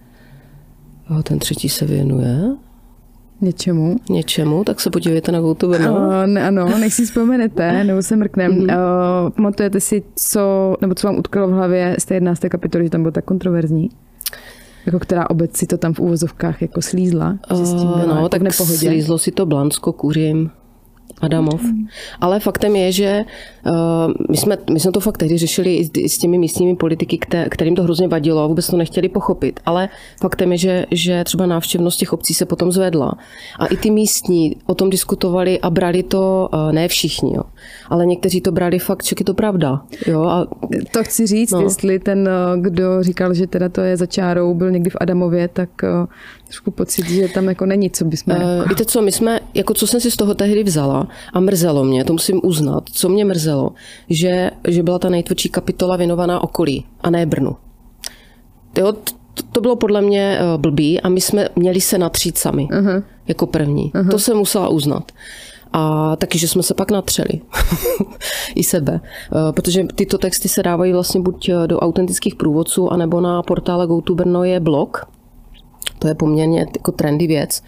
[1.23, 2.55] ten třetí se věnuje
[3.41, 3.95] Něčemu?
[4.09, 5.79] Něčemu, tak se podívejte na YouTube.
[5.79, 5.93] No?
[5.93, 8.51] Uh, ne, ano, než si vzpomenete, nebo se mrknem.
[8.51, 9.25] Mm-hmm.
[9.25, 12.41] Uh, pamatujete si, co, nebo co vám utkalo v hlavě z té 11.
[12.49, 13.89] kapitoly, že tam bylo tak kontroverzní?
[14.85, 17.37] Jako která obec si to tam v úvozovkách jako slízla?
[17.57, 20.51] Že s tím byla no, jako tak slízlo si to Blansko, Kuřím.
[21.21, 21.61] Adamov.
[22.21, 23.25] Ale faktem je, že
[23.65, 23.73] uh,
[24.29, 27.19] my, jsme, my jsme to fakt tehdy řešili i s, těmi místními politiky,
[27.49, 29.59] kterým to hrozně vadilo a vůbec to nechtěli pochopit.
[29.65, 29.89] Ale
[30.21, 33.17] faktem je, že, že třeba návštěvnost těch obcí se potom zvedla.
[33.59, 37.43] A i ty místní o tom diskutovali a brali to, uh, ne všichni, jo,
[37.89, 39.81] ale někteří to brali fakt, že je to pravda.
[40.07, 40.47] Jo, a,
[40.91, 41.61] to chci říct, no.
[41.61, 45.47] jestli ten, eh, kdo říkal, že teda to je za čárou, byl někdy v Adamově,
[45.47, 45.69] tak
[46.51, 48.35] trošku pocit, že tam jako není, co bychom...
[48.35, 51.83] Uh, víte co, my jsme, jako co jsem si z toho tehdy vzala a mrzelo
[51.83, 53.71] mě, to musím uznat, co mě mrzelo,
[54.09, 57.55] že, že byla ta nejtvrdší kapitola věnovaná okolí a ne Brnu.
[58.77, 58.93] Jo,
[59.51, 63.03] to bylo podle mě eh, blbý a my jsme měli se natřít sami uh-huh.
[63.27, 63.91] jako první.
[63.91, 64.11] Uh-huh.
[64.11, 65.11] To jsem musela uznat.
[65.73, 67.41] A taky, že jsme se pak natřeli.
[68.55, 68.99] I sebe.
[69.03, 74.43] Eh, protože tyto texty se dávají vlastně buď do autentických průvodců, anebo na portále GoToBrno
[74.43, 75.07] je blog,
[75.99, 77.61] to je poměrně jako trendy věc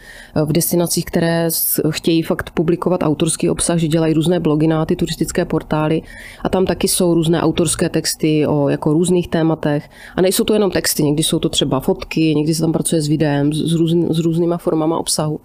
[0.46, 1.50] v destinacích, které
[1.90, 6.02] chtějí fakt publikovat autorský obsah, že dělají různé blogy na ty turistické portály
[6.42, 9.90] a tam taky jsou různé autorské texty o jako různých tématech.
[10.16, 13.08] A nejsou to jenom texty, někdy jsou to třeba fotky, někdy se tam pracuje s
[13.08, 15.40] videem, s, různý, s různýma formama obsahu.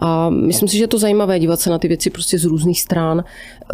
[0.00, 2.80] A myslím si, že je to zajímavé dívat se na ty věci prostě z různých
[2.80, 3.24] stran.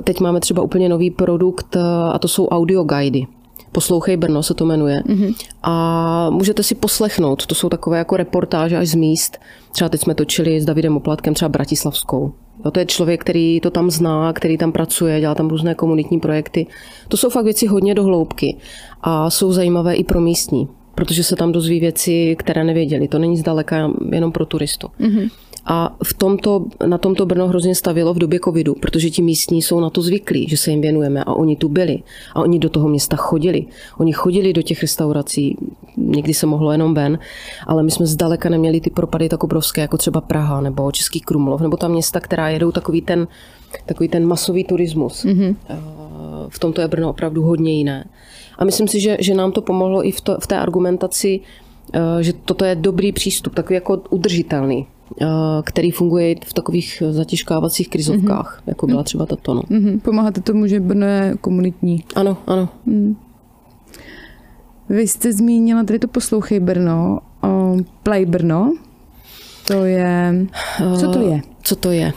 [0.05, 1.77] Teď máme třeba úplně nový produkt
[2.13, 3.27] a to jsou audio guidy.
[3.75, 5.03] Poslouchej Brno se to jmenuje.
[5.07, 5.35] Mm-hmm.
[5.63, 9.39] A můžete si poslechnout, to jsou takové jako reportáže až z míst.
[9.73, 12.33] Třeba teď jsme točili s Davidem Oplatkem třeba Bratislavskou.
[12.65, 16.21] Jo, to je člověk, který to tam zná, který tam pracuje, dělá tam různé komunitní
[16.21, 16.67] projekty.
[17.09, 18.57] To jsou fakt věci hodně do hloubky
[19.01, 23.09] a jsou zajímavé i pro místní, protože se tam dozví věci, které nevěděli.
[23.09, 24.89] To není zdaleka jenom pro turistu.
[25.01, 25.31] Mm-hmm.
[25.67, 29.81] A v tomto, na tomto Brno hrozně stavilo v době covidu, protože ti místní jsou
[29.81, 32.03] na to zvyklí, že se jim věnujeme a oni tu byli.
[32.35, 33.67] A oni do toho města chodili.
[33.99, 35.57] Oni chodili do těch restaurací,
[35.97, 37.19] někdy se mohlo jenom ven,
[37.67, 41.61] ale my jsme zdaleka neměli ty propady tak obrovské, jako třeba Praha nebo Český Krumlov,
[41.61, 43.29] nebo ta města, která jedou takový ten,
[43.87, 45.25] takový ten masový turismus.
[45.25, 45.57] Mm-hmm.
[46.49, 48.05] V tomto je Brno opravdu hodně jiné.
[48.59, 51.41] A myslím si, že, že nám to pomohlo i v, to, v té argumentaci,
[51.93, 54.87] eh, že toto je dobrý přístup, takový jako udržitelný,
[55.65, 58.69] který funguje v takových zatěžkávacích krizovkách, mm-hmm.
[58.69, 59.55] jako byla třeba tato.
[59.55, 59.63] No.
[59.63, 60.01] Mm-hmm.
[60.01, 62.05] Pomáháte tomu, že Brno je komunitní.
[62.15, 62.69] Ano, ano.
[62.87, 63.17] Mm.
[64.89, 67.19] Vy jste zmínila tady to Poslouchej Brno,
[68.03, 68.73] Play Brno.
[69.67, 70.35] To je...
[71.01, 71.41] Co to je?
[71.63, 72.13] Co to je?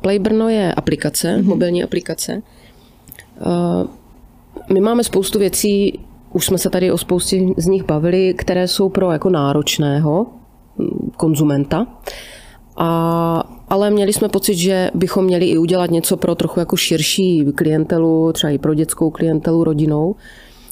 [0.00, 1.44] Play Brno je aplikace, mm-hmm.
[1.44, 2.42] mobilní aplikace.
[4.72, 6.00] My máme spoustu věcí,
[6.32, 10.26] už jsme se tady o spoustě z nich bavili, které jsou pro jako náročného
[11.16, 11.86] konzumenta.
[12.76, 17.44] A, ale měli jsme pocit, že bychom měli i udělat něco pro trochu jako širší
[17.54, 20.14] klientelu, třeba i pro dětskou klientelu, rodinou,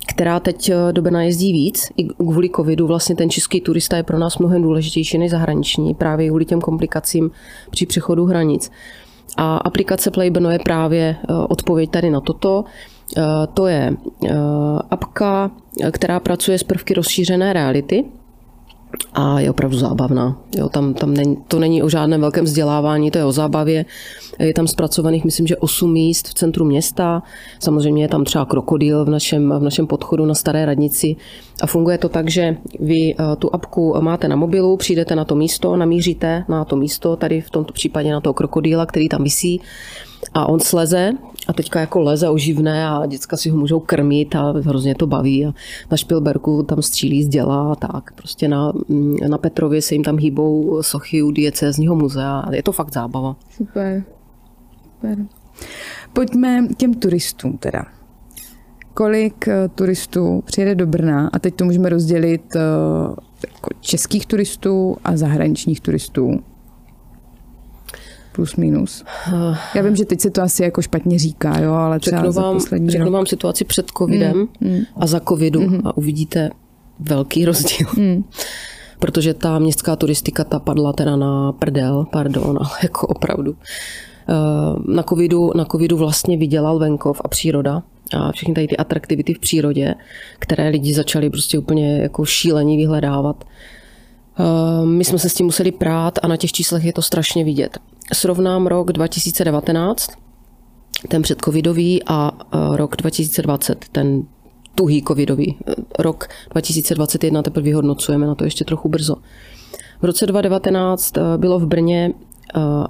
[0.06, 1.88] která teď eh, do Brna jezdí víc.
[1.96, 6.28] I kvůli covidu vlastně ten český turista je pro nás mnohem důležitější než zahraniční, právě
[6.28, 7.30] kvůli těm komplikacím
[7.70, 8.70] při přechodu hranic.
[9.36, 12.64] A aplikace Playbrno je právě eh, odpověď tady na toto.
[13.16, 13.22] Eh,
[13.54, 13.96] to je
[14.90, 15.50] apka,
[15.90, 18.04] která pracuje s prvky rozšířené reality,
[19.14, 20.38] a je opravdu zábavná.
[20.56, 23.84] Jo, tam, tam není, to není o žádném velkém vzdělávání, to je o zábavě.
[24.38, 27.22] Je tam zpracovaných, myslím, že 8 míst v centru města.
[27.58, 31.16] Samozřejmě je tam třeba krokodýl v našem, v našem podchodu na Staré radnici.
[31.62, 35.34] A funguje to tak, že vy eh, tu apku máte na mobilu, přijdete na to
[35.34, 39.60] místo, namíříte na to místo, tady v tomto případě na toho krokodýla, který tam visí
[40.34, 41.12] a on sleze
[41.48, 45.46] a teďka jako leze oživné a děcka si ho můžou krmit a hrozně to baví.
[45.46, 45.54] A
[45.90, 48.12] na Špilberku tam střílí z děla a tak.
[48.12, 48.72] Prostě na,
[49.28, 52.44] na Petrově se jim tam hýbou sochy u diecézního muzea.
[52.52, 53.36] Je to fakt zábava.
[53.50, 54.04] Super.
[54.82, 55.18] Super.
[56.12, 57.84] Pojďme těm turistům teda.
[58.94, 62.60] Kolik eh, turistů přijede do Brna a teď to můžeme rozdělit eh,
[63.46, 66.40] jako českých turistů a zahraničních turistů
[68.36, 69.04] plus minus.
[69.74, 72.44] Já vím, že teď se to asi jako špatně říká, jo, ale třeba řeknu vám,
[72.44, 73.14] za poslední řeknu rok.
[73.14, 74.80] vám situaci před covidem mm, mm.
[74.96, 75.80] a za covidu mm.
[75.84, 76.50] a uvidíte
[77.00, 77.86] velký rozdíl.
[77.96, 78.24] Mm.
[78.98, 83.56] Protože ta městská turistika ta padla teda na prdel, pardon, ale jako opravdu.
[84.28, 89.34] Eh, na covidu, na covidu vlastně vydělal venkov a příroda a všechny tady ty atraktivity
[89.34, 89.94] v přírodě,
[90.38, 93.44] které lidi začali prostě úplně jako šílení vyhledávat.
[94.38, 97.44] Eh, my jsme se s tím museli prát a na těch číslech je to strašně
[97.44, 97.78] vidět
[98.12, 100.10] srovnám rok 2019,
[101.08, 104.22] ten předcovidový a e, rok 2020, ten
[104.74, 105.56] tuhý covidový.
[105.68, 109.14] E, rok 2021 teprve vyhodnocujeme, na to ještě trochu brzo.
[110.00, 112.12] V roce 2019 e, bylo v Brně,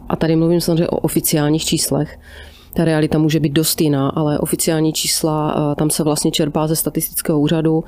[0.08, 2.18] a tady mluvím samozřejmě o oficiálních číslech,
[2.74, 7.40] ta realita může být dost jiná, ale oficiální čísla, tam se vlastně čerpá ze statistického
[7.40, 7.84] úřadu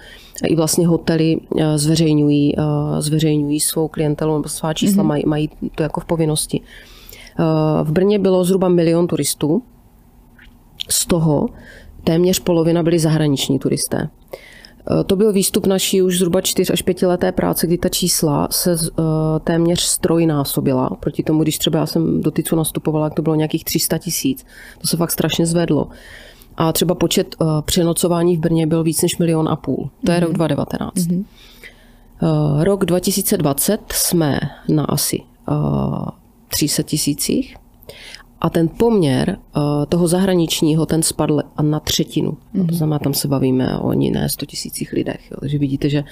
[0.48, 1.40] i vlastně hotely
[1.76, 2.54] zveřejňují,
[2.98, 5.06] zveřejňují svou klientelu nebo svá čísla, mm-hmm.
[5.06, 6.60] mají, mají to jako v povinnosti.
[7.38, 9.62] Eh, v Brně bylo zhruba milion turistů,
[10.90, 11.48] z toho
[12.04, 14.08] téměř polovina byli zahraniční turisté.
[14.90, 18.48] Eh, to byl výstup naší už zhruba 4 až 5 leté práce, kdy ta čísla
[18.50, 19.02] se eh,
[19.44, 20.90] téměř strojnásobila.
[21.00, 24.46] Proti tomu, když třeba já jsem do TICu nastupovala, to bylo nějakých 300 tisíc.
[24.80, 25.88] To se fakt strašně zvedlo.
[26.56, 29.90] A třeba počet přenocování v Brně byl víc než milion a půl.
[30.06, 30.22] To je mm-hmm.
[30.22, 30.94] rok 2019.
[30.94, 31.24] Mm-hmm.
[32.62, 35.22] Rok 2020 jsme na asi
[36.48, 37.56] 300 tisících
[38.40, 42.30] a ten poměr uh, toho zahraničního, ten spadl na třetinu.
[42.30, 42.66] Mm-hmm.
[42.66, 45.30] To znamená, tam se bavíme o ne 100 tisících lidech.
[45.30, 45.36] Jo.
[45.40, 46.04] Takže vidíte, že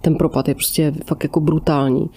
[0.00, 2.10] ten propad je prostě fakt jako brutální.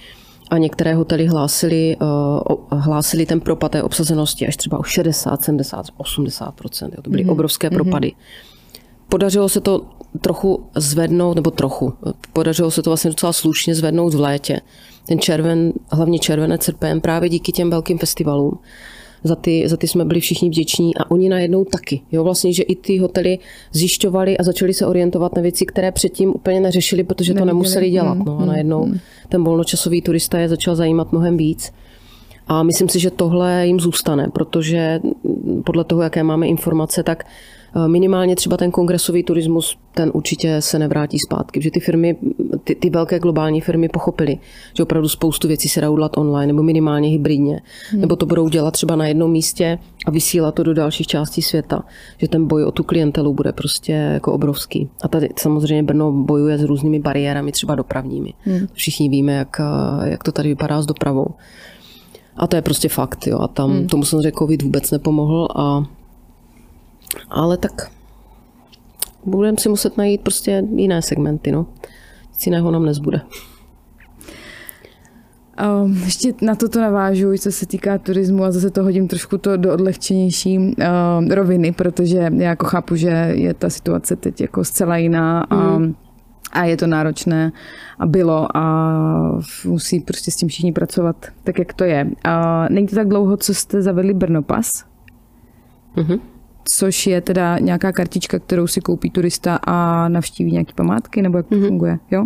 [0.49, 5.85] A některé hotely hlásili, uh, hlásili ten propad té obsazenosti až třeba o 60, 70,
[5.97, 7.01] 80 jo.
[7.01, 7.31] To byly mm-hmm.
[7.31, 8.07] obrovské propady.
[8.07, 8.81] Mm-hmm.
[9.09, 9.81] Podařilo se to
[10.21, 11.93] trochu zvednout, nebo trochu,
[12.33, 14.61] podařilo se to vlastně docela slušně zvednout v létě
[15.07, 18.59] ten červen, hlavně červené srpen, právě díky těm velkým festivalům.
[19.23, 22.01] Za ty, za ty jsme byli všichni vděční a oni najednou taky.
[22.11, 23.39] Jo, vlastně, že i ty hotely
[23.71, 28.17] zjišťovali a začali se orientovat na věci, které předtím úplně neřešili, protože to nemuseli dělat.
[28.17, 28.99] Mm, no, a mm, najednou mm.
[29.29, 31.71] ten volnočasový turista je začal zajímat mnohem víc.
[32.47, 34.99] A myslím si, že tohle jim zůstane, protože
[35.65, 37.23] podle toho, jaké máme informace, tak
[37.75, 42.17] Eh, minimálně třeba ten kongresový turismus, ten určitě se nevrátí zpátky, že ty firmy,
[42.63, 44.37] ty, ty velké globální firmy pochopily,
[44.73, 48.01] že opravdu spoustu věcí se dá udělat online nebo minimálně hybridně, hmm.
[48.01, 51.83] nebo to budou dělat třeba na jednom místě a vysílat to do dalších částí světa,
[52.17, 54.89] že ten boj o tu klientelu bude prostě jako obrovský.
[55.01, 58.33] A tady samozřejmě Brno bojuje s různými bariérami, třeba dopravními.
[58.41, 58.67] Hmm.
[58.73, 59.61] Všichni víme, jak,
[60.03, 61.27] jak to tady vypadá s dopravou.
[62.37, 63.39] A to je prostě fakt, jo.
[63.39, 63.87] A tam hmm.
[63.87, 65.47] tomu samozřejmě covid vůbec nepomohl.
[65.55, 65.83] A,
[67.29, 67.91] ale tak
[69.25, 71.65] budeme si muset najít prostě jiné segmenty, no.
[72.29, 73.21] Nic jiného nám nezbude.
[75.81, 79.57] Uh, ještě na toto navážu, co se týká turismu a zase to hodím trošku to
[79.57, 80.73] do odlehčenější uh,
[81.29, 85.95] roviny, protože já jako chápu, že je ta situace teď jako zcela jiná a, mm.
[86.51, 87.51] A je to náročné
[87.99, 88.91] a bylo a
[89.65, 92.05] musí prostě s tím všichni pracovat tak, jak to je.
[92.05, 92.11] Uh,
[92.69, 94.85] není to tak dlouho, co jste zavedli Brnopas?
[95.95, 96.19] Mm-hmm
[96.69, 101.47] což je teda nějaká kartička, kterou si koupí turista a navštíví nějaké památky, nebo jak
[101.47, 101.67] to mm-hmm.
[101.67, 102.25] funguje, jo?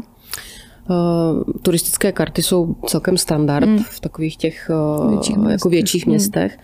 [0.90, 3.78] Uh, turistické karty jsou celkem standard mm.
[3.78, 5.72] v takových těch uh, větších jako městech.
[5.72, 6.10] větších mm.
[6.10, 6.58] městech.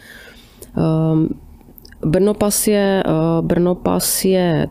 [0.78, 1.26] Uh,
[2.10, 4.68] Brnopas je, uh, Brnopas je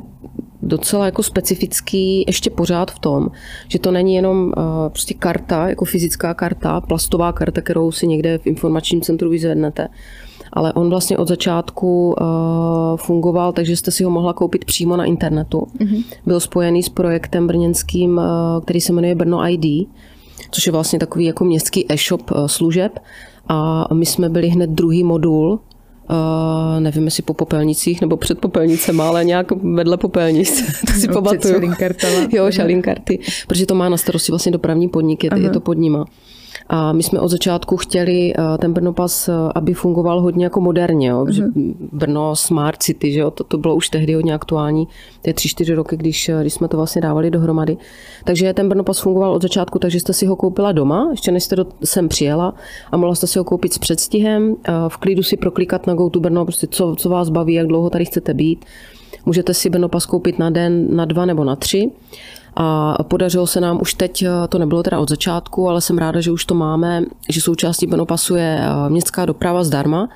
[0.67, 3.29] docela jako specifický ještě pořád v tom,
[3.69, 4.53] že to není jenom uh,
[4.89, 9.89] prostě karta, jako fyzická karta, plastová karta, kterou si někde v informačním centru vyzvednete,
[10.53, 12.27] ale on vlastně od začátku uh,
[12.97, 15.59] fungoval, takže jste si ho mohla koupit přímo na internetu.
[15.59, 16.05] Mm-hmm.
[16.27, 18.25] Byl spojený s projektem brněnským, uh,
[18.63, 19.89] který se jmenuje Brno ID,
[20.51, 22.99] což je vlastně takový jako městský e-shop uh, služeb.
[23.49, 25.61] A my jsme byli hned druhý modul,
[26.11, 30.63] Uh, nevím, jestli po popelnicích nebo před popelnicema, ale nějak vedle popelnic.
[30.87, 31.55] to si no, pamatuju.
[32.33, 33.19] Jo, šalinkarty.
[33.47, 36.05] Protože to má na starosti vlastně dopravní podnik, je, je to pod nima.
[36.69, 41.09] A my jsme od začátku chtěli eh, ten Brnopas, eh, aby fungoval hodně jako moderně.
[41.09, 41.25] Jo?
[41.25, 41.75] Uh-huh.
[41.93, 43.31] Brno Smart City, že jo?
[43.31, 44.89] To, to bylo už tehdy hodně aktuální.
[45.27, 47.77] Je tři, čtyři roky, když, eh, když jsme to vlastně dávali dohromady.
[48.25, 51.57] Takže ten Brnopas fungoval od začátku, takže jste si ho koupila doma, ještě než jste
[51.57, 52.55] do, sem přijela
[52.93, 54.57] a mohla jste si ho koupit s předstihem,
[54.89, 58.05] v klidu si proklikat na GoTo Brno, prostě co, co vás baví, jak dlouho tady
[58.05, 58.65] chcete být.
[59.27, 61.91] Můžete si Brnopas koupit na den, na dva nebo na tři.
[62.57, 66.21] A podařilo se nám už teď, eh, to nebylo teda od začátku, ale jsem ráda,
[66.21, 70.09] že už to máme, že součástí Benopasu je eh, městská doprava zdarma.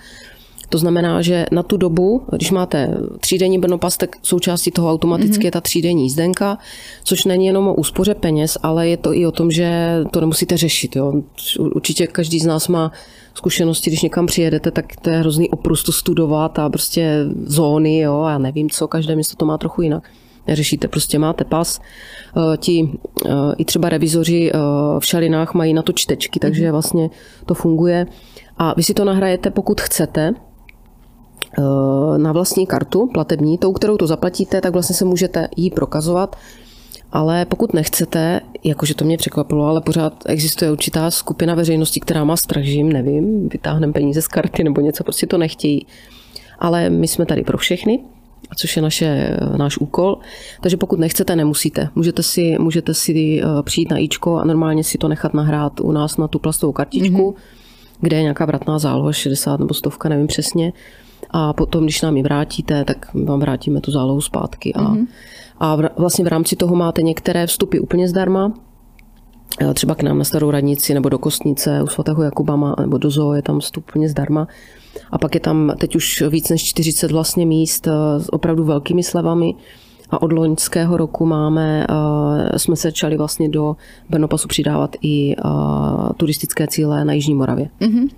[0.71, 5.45] To znamená, že na tu dobu, když máte třídenní Brnopas, tak součástí toho automaticky mm-hmm.
[5.45, 6.59] je ta třídenní jízdenka,
[7.05, 10.57] což není jenom o úspoře peněz, ale je to i o tom, že to nemusíte
[10.57, 10.97] řešit.
[10.97, 11.13] Jo.
[11.59, 12.93] Určitě každý z nás má
[13.35, 18.21] zkušenosti, když někam přijedete, tak to je hrozný oprus to studovat a prostě zóny, jo,
[18.21, 20.03] a nevím co, každé město to má trochu jinak
[20.47, 21.81] neřešíte, prostě máte pas.
[22.37, 22.91] Eh, ti
[23.27, 24.59] eh, i třeba revizoři eh,
[24.99, 26.73] v šalinách mají na to čtečky, takže mhm.
[26.73, 27.11] vlastně
[27.47, 28.07] to funguje.
[28.59, 30.35] A vy si to nahrajete, pokud chcete,
[32.17, 36.37] na vlastní kartu platební, tou, kterou to zaplatíte, tak vlastně se můžete jí prokazovat.
[37.13, 42.37] Ale pokud nechcete, jakože to mě překvapilo, ale pořád existuje určitá skupina veřejnosti, která má
[42.37, 45.87] strach, že jim nevím, vytáhneme peníze z karty nebo něco, prostě to nechtějí.
[46.59, 48.05] Ale my jsme tady pro všechny,
[48.57, 50.19] což je naše, náš úkol.
[50.61, 51.89] Takže pokud nechcete, nemusíte.
[51.95, 55.93] Můžete si, můžete si eh, přijít na Ičko a normálně si to nechat nahrát u
[55.93, 58.01] nás na tu plastovou kartičku, mm-hmm.
[58.01, 60.73] kde je nějaká vratná záloha, 60 nebo stovka, nevím přesně.
[61.31, 64.75] A potom, když nám ji vrátíte, tak vám vrátíme tu zálohu zpátky.
[64.75, 65.07] A, mm-hmm.
[65.61, 68.53] a vlastně v rámci toho máte některé vstupy úplně zdarma,
[69.61, 73.11] eh, třeba k nám na Starou radnici nebo do Kostnice u svatého Jakubama nebo do
[73.11, 74.49] zoo je tam vstup úplně zdarma.
[75.11, 79.03] A pak je tam teď už víc než 40 vlastně míst eh, s opravdu velkými
[79.03, 79.55] slevami.
[80.11, 83.77] A od loňského roku máme, eh, jsme se začali vlastně do
[84.09, 85.43] Brnopasu přidávat i eh,
[86.17, 87.69] turistické cíle na Jižní Moravě.
[87.81, 88.09] Mm-hmm.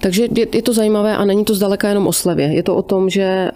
[0.00, 2.46] Takže je, je to zajímavé a není to zdaleka jenom o slevě.
[2.46, 3.50] Je to o tom, že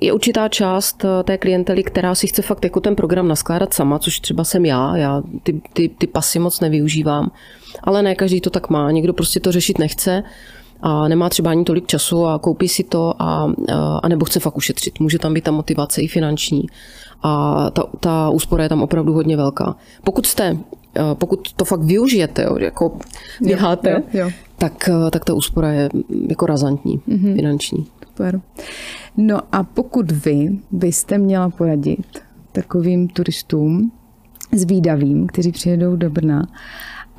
[0.00, 4.20] je určitá část té klientely, která si chce fakt jako ten program naskládat sama, což
[4.20, 4.96] třeba jsem já.
[4.96, 7.30] Já ty, ty, ty pasy moc nevyužívám,
[7.82, 8.90] ale ne každý to tak má.
[8.90, 10.22] Někdo prostě to řešit nechce
[10.82, 13.52] a nemá třeba ani tolik času a koupí si to a,
[14.02, 15.00] a nebo chce fakt ušetřit.
[15.00, 16.66] Může tam být ta motivace i finanční
[17.22, 19.76] a ta, ta úspora je tam opravdu hodně velká.
[20.04, 20.56] Pokud jste
[21.14, 22.98] pokud to fakt využijete, jako
[23.40, 24.30] běháte, jo, jo, jo.
[24.58, 25.88] Tak, tak ta úspora je
[26.28, 27.34] jako razantní, mm-hmm.
[27.34, 27.86] finanční.
[28.06, 28.40] Super.
[29.16, 32.06] No a pokud vy byste měla poradit
[32.52, 33.92] takovým turistům
[34.52, 36.42] zvídavým, kteří přijedou do Brna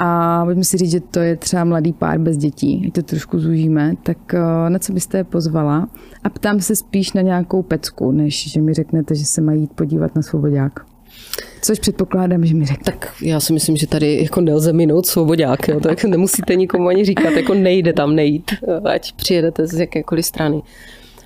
[0.03, 3.39] a pojďme si říct, že to je třeba mladý pár bez dětí, ať to trošku
[3.39, 5.87] zúžíme, tak eh, na co byste je pozvala?
[6.23, 9.71] A ptám se spíš na nějakou pecku, než že mi řeknete, že se mají jít
[9.73, 10.85] podívat na svobodák.
[11.61, 12.83] Což předpokládám, že mi řekne.
[12.93, 15.79] Tak já si myslím, že tady jako nelze minout svobodák, jo?
[15.79, 18.51] tak nemusíte nikomu ani říkat, jako nejde tam nejít,
[18.93, 20.61] ať přijedete z jakékoliv strany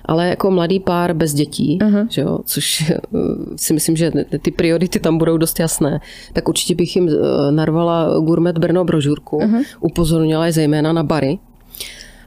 [0.06, 2.06] ale jako mladý pár bez dětí, uh-huh.
[2.10, 2.98] že jo, což eh,
[3.56, 6.00] si myslím, že ty priority tam budou dost jasné,
[6.32, 9.64] tak určitě bych jim eh, narvala Gourmet Brno brožurku, uh-huh.
[9.80, 11.38] upozornila je zejména na bary,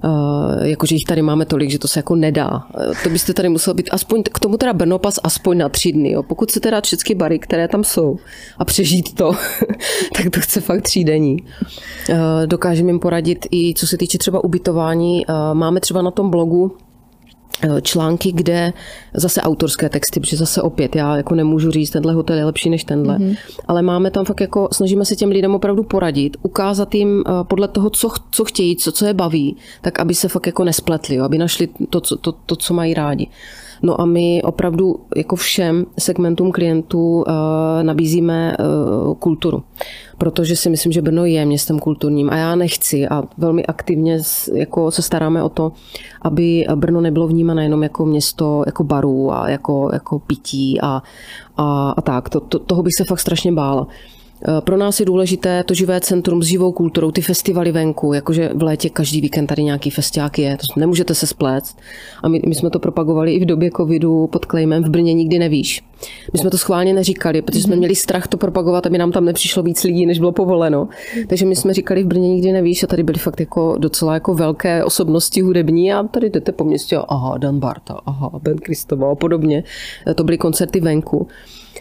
[0.04, 2.68] Uh, jakože jich tady máme tolik, že to se jako nedá.
[3.04, 6.12] To byste tady musel být aspoň, k tomu teda Brnopas aspoň na tři dny.
[6.12, 6.24] Jo.
[6.24, 8.18] Pokud se teda všechny bary, které tam jsou
[8.58, 9.32] a přežít to,
[10.16, 11.38] tak to chce fakt třídení.
[12.10, 12.16] Uh,
[12.46, 15.26] dokážeme jim poradit i co se týče třeba ubytování.
[15.26, 16.78] Uh, máme třeba na tom blogu
[17.82, 18.74] články, kde
[19.14, 22.84] zase autorské texty, protože zase opět já jako nemůžu říct, tenhle hotel je lepší než
[22.84, 23.38] tenhle, mm-hmm.
[23.68, 27.68] ale máme tam fakt jako, snažíme se těm lidem opravdu poradit, ukázat jim eh, podle
[27.68, 31.24] toho, co, co chtějí, co, co je baví, tak aby se fakt jako nespletli, jo,
[31.24, 33.28] aby našli to, co, to, to, co mají rádi.
[33.82, 37.34] No a my opravdu jako všem segmentům klientů uh,
[37.82, 39.64] nabízíme uh, kulturu,
[40.18, 44.20] protože si myslím, že Brno je městem kulturním a já nechci a velmi aktivně
[44.54, 45.72] jako se staráme o to,
[46.22, 51.04] aby Brno nebylo vnímané jenom jako město jako barů a jako, jako pití a,
[51.58, 52.30] a, a tak.
[52.30, 53.88] To, to, toho bych se fakt strašně bála.
[54.48, 58.50] Eh, pro nás je důležité to živé centrum s živou kulturou, ty festivaly venku, jakože
[58.56, 61.78] v létě každý víkend tady nějaký festiák je, to nemůžete se spléct.
[62.24, 65.40] A my, my jsme to propagovali i v době covidu pod klejmem v Brně nikdy
[65.40, 65.84] nevíš.
[66.34, 67.80] My jsme to schválně neříkali, protože jsme mhm.
[67.80, 70.88] měli strach to propagovat, aby nám tam nepřišlo víc lidí, než bylo povoleno.
[71.28, 74.34] Takže my jsme říkali v Brně nikdy nevíš a tady byly fakt jako docela jako
[74.34, 79.16] velké osobnosti hudební a tady jdete po městě, aha, Dan Barta, aha, Ben Kristova a
[79.16, 79.64] podobně.
[80.16, 81.28] To byly koncerty venku.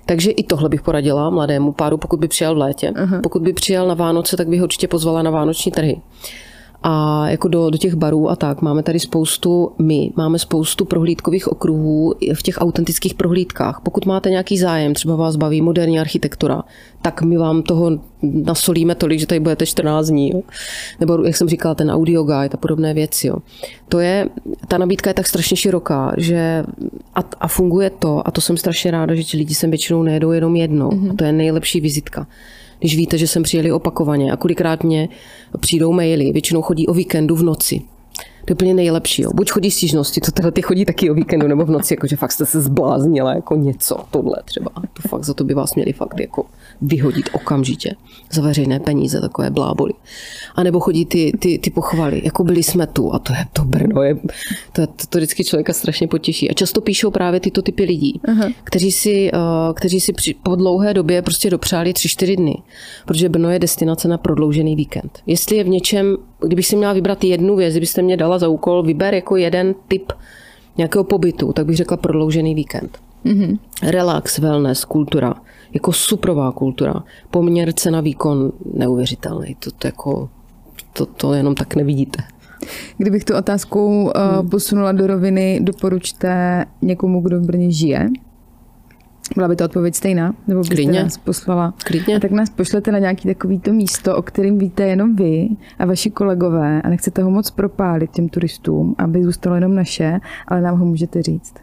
[0.07, 2.91] Takže i tohle bych poradila mladému páru, pokud by přijel v létě.
[2.91, 3.21] Uh-huh.
[3.21, 6.01] Pokud by přijel na Vánoce, tak bych ho určitě pozvala na vánoční trhy
[6.83, 8.63] a jako do, do těch barů a tak.
[8.63, 13.81] Máme tady spoustu, my máme spoustu prohlídkových okruhů v těch autentických prohlídkách.
[13.83, 16.63] Pokud máte nějaký zájem, třeba vás baví moderní architektura,
[17.03, 17.91] tak my vám toho
[18.23, 20.31] nasolíme tolik, že tady budete 14 dní.
[20.31, 20.43] Jo.
[21.01, 23.27] Nebo, jak jsem říkala, ten audio guide a podobné věci.
[23.27, 23.37] Jo.
[23.89, 24.29] To je,
[24.69, 26.65] ta nabídka je tak strašně široká, že
[27.15, 30.31] a, a funguje to, a to jsem strašně ráda, že ti lidi sem většinou nejedou
[30.31, 30.91] jenom jednou.
[30.91, 31.11] Mm-hmm.
[31.11, 32.27] A to je nejlepší vizitka
[32.79, 35.09] když víte, že jsem přijeli opakovaně a kolikrát mě
[35.61, 37.83] přijdou maily, většinou chodí o víkendu v noci.
[38.45, 39.23] To je úplně nejlepší.
[39.23, 39.31] Jo.
[39.35, 42.33] Buď chodí stížnosti, to tyhle ty chodí taky o víkendu nebo v noci, jakože fakt
[42.33, 44.71] jste se zbláznila, jako něco, tohle třeba.
[44.75, 46.47] To fakt za to by vás měli fakt jako
[46.81, 47.95] vyhodit okamžitě
[48.33, 49.93] za veřejné peníze, takové bláboli.
[50.55, 53.65] A nebo chodí ty, ty, ty pochvaly, jako byli jsme tu a to je to
[53.65, 54.15] Brno, je,
[54.73, 56.51] to, to, to vždycky člověka strašně potěší.
[56.51, 58.55] A často píšou právě tyto typy lidí, uh-huh.
[58.65, 62.63] kteří si, uh, kteří si při, po dlouhé době prostě dopřáli tři, čtyři dny,
[63.07, 65.19] protože Brno je destinace na prodloužený víkend.
[65.27, 68.83] Jestli je v něčem, kdybych si měla vybrat jednu věc, kdybyste mě dala za úkol,
[68.83, 70.13] vyber jako jeden typ
[70.77, 72.99] nějakého pobytu, tak bych řekla prodloužený víkend.
[73.25, 73.59] Mm-hmm.
[73.83, 75.35] Relax, wellness, kultura
[75.73, 76.95] jako suprová kultura.
[77.31, 79.57] Poměr cena výkon neuvěřitelný.
[79.59, 80.29] To, to, jako,
[80.93, 82.23] to, to jenom tak nevidíte.
[82.99, 84.11] Kdybych tu otázku uh,
[84.41, 84.51] hmm.
[84.51, 88.09] posunula do roviny, doporučte někomu, kdo v Brně žije?
[89.37, 90.35] Byla by to odpověď stejná?
[90.47, 91.03] Nebo byste Klidně.
[91.03, 91.75] nás poslala?
[91.85, 92.17] Klidně.
[92.17, 95.49] A tak nás pošlete na nějaký takovýto místo, o kterém víte jenom vy
[95.79, 100.61] a vaši kolegové a nechcete ho moc propálit těm turistům, aby zůstalo jenom naše, ale
[100.61, 101.55] nám ho můžete říct.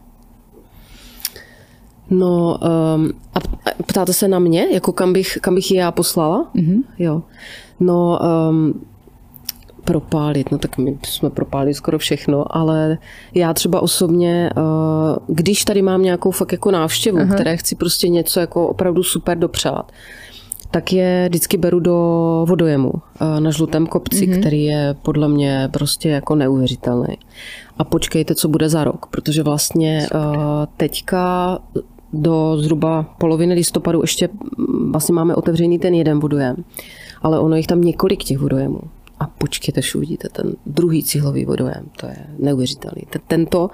[2.09, 2.59] No
[2.95, 3.39] um, a
[3.85, 6.51] ptáte se na mě, jako kam bych, kam bych je já poslala?
[6.55, 6.83] Mm-hmm.
[6.99, 7.21] Jo.
[7.79, 8.85] No um,
[9.83, 12.97] propálit, no tak my jsme propálili skoro všechno, ale
[13.33, 17.33] já třeba osobně, uh, když tady mám nějakou fakt jako návštěvu, uh-huh.
[17.33, 19.91] které chci prostě něco jako opravdu super dopřát,
[20.71, 21.95] tak je vždycky beru do
[22.47, 24.39] vodojemu uh, na žlutém kopci, mm-hmm.
[24.39, 27.17] který je podle mě prostě jako neuvěřitelný.
[27.77, 30.21] A počkejte, co bude za rok, protože vlastně uh,
[30.77, 31.57] teďka
[32.21, 34.29] do zhruba poloviny listopadu ještě
[34.91, 36.55] vlastně máme otevřený ten jeden vodojem,
[37.21, 38.79] ale ono jich tam několik těch vodojemů.
[39.19, 41.85] A počkejte, až uvidíte ten druhý cihlový vodojem.
[41.99, 43.01] To je neuvěřitelný.
[43.27, 43.69] Tento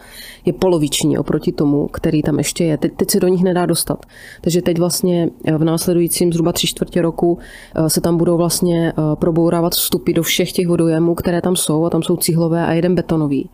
[0.45, 2.77] je poloviční oproti tomu, který tam ještě je.
[2.77, 4.05] Teď, teď se do nich nedá dostat.
[4.41, 7.37] Takže teď vlastně eh, v následujícím zhruba tři čtvrtě roku
[7.75, 11.85] eh, se tam budou vlastně eh, probourávat vstupy do všech těch vodojemů, které tam jsou.
[11.85, 13.49] A tam jsou cihlové a jeden betonový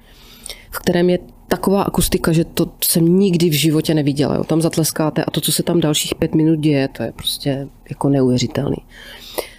[0.71, 4.35] v kterém je taková akustika, že to jsem nikdy v životě neviděla.
[4.35, 4.43] Jo.
[4.43, 8.09] Tam zatleskáte a to, co se tam dalších pět minut děje, to je prostě jako
[8.09, 8.77] neuvěřitelný.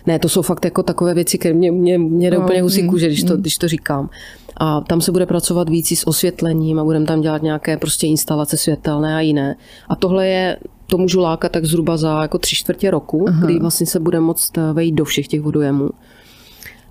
[0.06, 2.82] Ne, to jsou fakt jako takové věci, které mě, mě, mě jde no, úplně husí
[2.82, 3.40] mm, kůže, když to, mm.
[3.40, 4.10] když to říkám.
[4.56, 8.56] A tam se bude pracovat víc s osvětlením a budeme tam dělat nějaké prostě instalace
[8.56, 9.56] světelné a jiné.
[9.88, 13.46] A tohle je, to můžu lákat tak zhruba za jako tři čtvrtě roku, Aha.
[13.46, 15.90] kdy vlastně se bude moct vejít do všech těch vodojemů.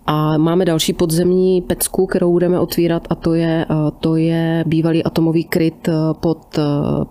[0.09, 5.03] A máme další podzemní pecku, kterou budeme otvírat a to je, eh, to je bývalý
[5.03, 6.61] atomový kryt eh, pod eh,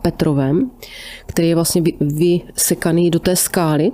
[0.03, 0.71] Petrovem,
[1.27, 3.93] který je vlastně vysekaný do té skály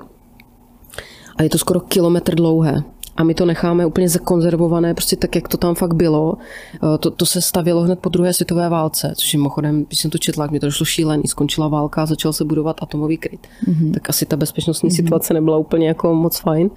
[1.37, 2.83] a je to skoro kilometr dlouhé.
[3.17, 6.35] A my to necháme úplně zakonzervované, prostě tak, jak to tam fakt bylo.
[6.75, 10.11] Eh, to, to se stavělo hned po druhé světové válce, což je mimochodem, když jsem
[10.11, 13.47] to četla, mě to došlo šílený, skončila válka a začal se budovat atomový kryt.
[13.69, 13.93] Mm-hmm.
[13.93, 14.97] Tak asi ta bezpečnostní mm-hmm.
[14.97, 16.71] situace nebyla úplně jako moc fajn.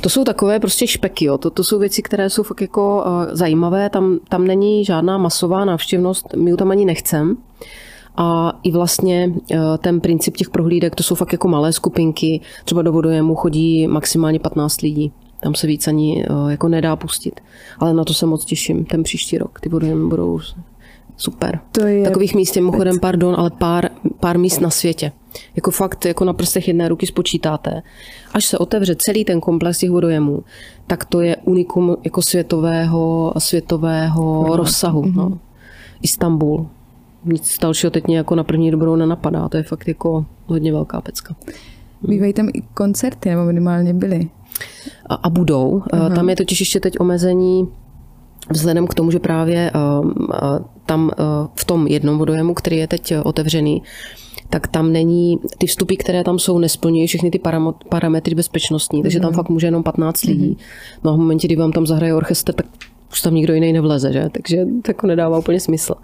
[0.00, 1.38] To jsou takové prostě špeky, jo.
[1.38, 5.64] To, to jsou věci, které jsou fakt jako uh, zajímavé, tam, tam není žádná masová
[5.64, 7.36] návštěvnost, my ji tam ani nechcem.
[8.20, 12.82] A i vlastně eh, ten princip těch prohlídek, to jsou fakt jako malé skupinky, třeba
[12.82, 15.12] do vodojemu chodí maximálně 15 lidí.
[15.40, 17.40] Tam se víc ani eh, jako nedá pustit.
[17.78, 19.60] Ale na to se moc těším, ten příští rok.
[19.60, 20.40] Ty vodojemy budou
[21.16, 21.60] super.
[21.72, 23.88] To je Takových míst je mimochodem, pardon, ale pár,
[24.20, 25.12] pár míst na světě.
[25.56, 27.82] Jako fakt, jako na prstech jedné ruky spočítáte.
[28.34, 30.44] Až se otevře celý ten komplex těch vodojemů,
[30.86, 34.56] tak to je unikum jako světového, světového no.
[34.56, 35.02] rozsahu.
[35.02, 35.14] Mm-hmm.
[35.14, 35.38] No.
[36.02, 36.66] Istanbul,
[37.24, 39.48] nic dalšího teď mě jako na první dobrou nenapadá.
[39.48, 41.36] To je fakt jako hodně velká pecka.
[42.02, 44.28] Bývají tam i koncerty, nebo minimálně byly?
[45.06, 45.82] A, a budou.
[45.92, 46.08] Aha.
[46.08, 47.68] Tam je totiž ještě teď omezení
[48.50, 49.70] vzhledem k tomu, že právě
[50.86, 51.10] tam
[51.54, 53.82] v tom jednom vodojemu, který je teď otevřený,
[54.50, 57.40] tak tam není, ty vstupy, které tam jsou, nesplňují všechny ty
[57.88, 59.36] parametry bezpečnostní, takže tam mhm.
[59.36, 60.46] fakt může jenom 15 lidí.
[60.46, 60.56] Mhm.
[61.04, 62.66] No a v momentě, kdy vám tam zahraje orchestr, tak
[63.12, 64.28] už tam nikdo jiný nevleze, že?
[64.32, 65.94] Takže to jako nedává úplně smysl.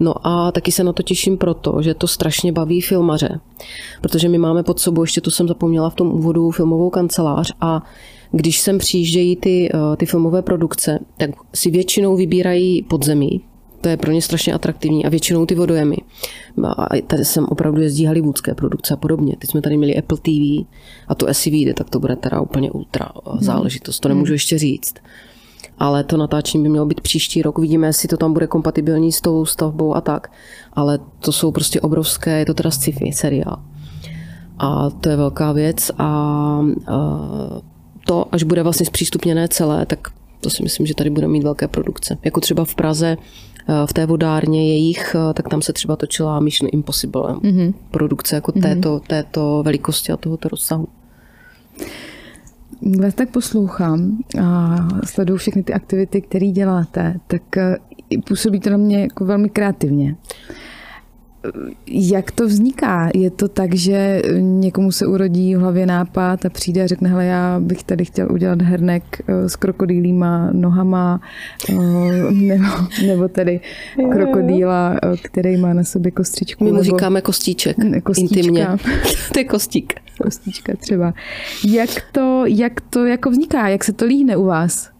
[0.00, 3.40] No a taky se na to těším proto, že to strašně baví filmaře,
[4.00, 7.82] protože my máme pod sebou, ještě tu jsem zapomněla v tom úvodu, filmovou kancelář a
[8.30, 13.40] když sem přijíždějí ty, eh, ty filmové produkce, tak si většinou vybírají podzemí,
[13.80, 15.96] to je pro ně strašně atraktivní a většinou ty vodojemy.
[16.64, 19.36] A tady jsem opravdu jezdí hollywoodské produkce a podobně.
[19.38, 20.66] Teď jsme tady měli Apple TV
[21.08, 23.42] a to asi vyjde, tak to bude teda úplně ultra hmm.
[23.42, 24.00] záležitost.
[24.00, 24.34] To nemůžu hmm.
[24.34, 24.94] ještě říct
[25.78, 27.58] ale to natáčení by mělo být příští rok.
[27.58, 30.32] Uvidíme, jestli to tam bude kompatibilní s tou stavbou a tak.
[30.72, 33.56] Ale to jsou prostě obrovské, je to teda sci-fi seriál.
[34.58, 36.60] A to je velká věc a, a
[38.06, 40.08] to, až bude vlastně zpřístupněné celé, tak
[40.40, 42.18] to si myslím, že tady bude mít velké produkce.
[42.24, 43.16] Jako třeba v Praze
[43.86, 47.34] v té vodárně jejich, tak tam se třeba točila Mission Impossible.
[47.34, 47.74] Mm-hmm.
[47.90, 48.62] Produkce jako mm-hmm.
[48.62, 50.88] této, této velikosti a tohoto rozsahu
[52.82, 57.42] vás tak poslouchám a sleduju všechny ty aktivity, které děláte, tak
[58.28, 60.16] působí to na mě jako velmi kreativně.
[61.86, 63.10] Jak to vzniká?
[63.14, 67.24] Je to tak, že někomu se urodí v hlavě nápad a přijde a řekne, hele,
[67.24, 71.20] já bych tady chtěl udělat hernek eh, s krokodýlíma nohama,
[71.70, 71.74] eh,
[72.32, 72.64] nebo,
[73.06, 73.60] nebo tady
[74.12, 76.64] krokodýla, který má na sobě kostřičku.
[76.64, 78.36] My mu říkáme kostíček, kostíčka.
[78.36, 78.68] intimně.
[79.32, 81.14] to je kostík kostička třeba.
[81.64, 83.68] Jak to, jak to jako vzniká?
[83.68, 84.97] Jak se to líhne u vás?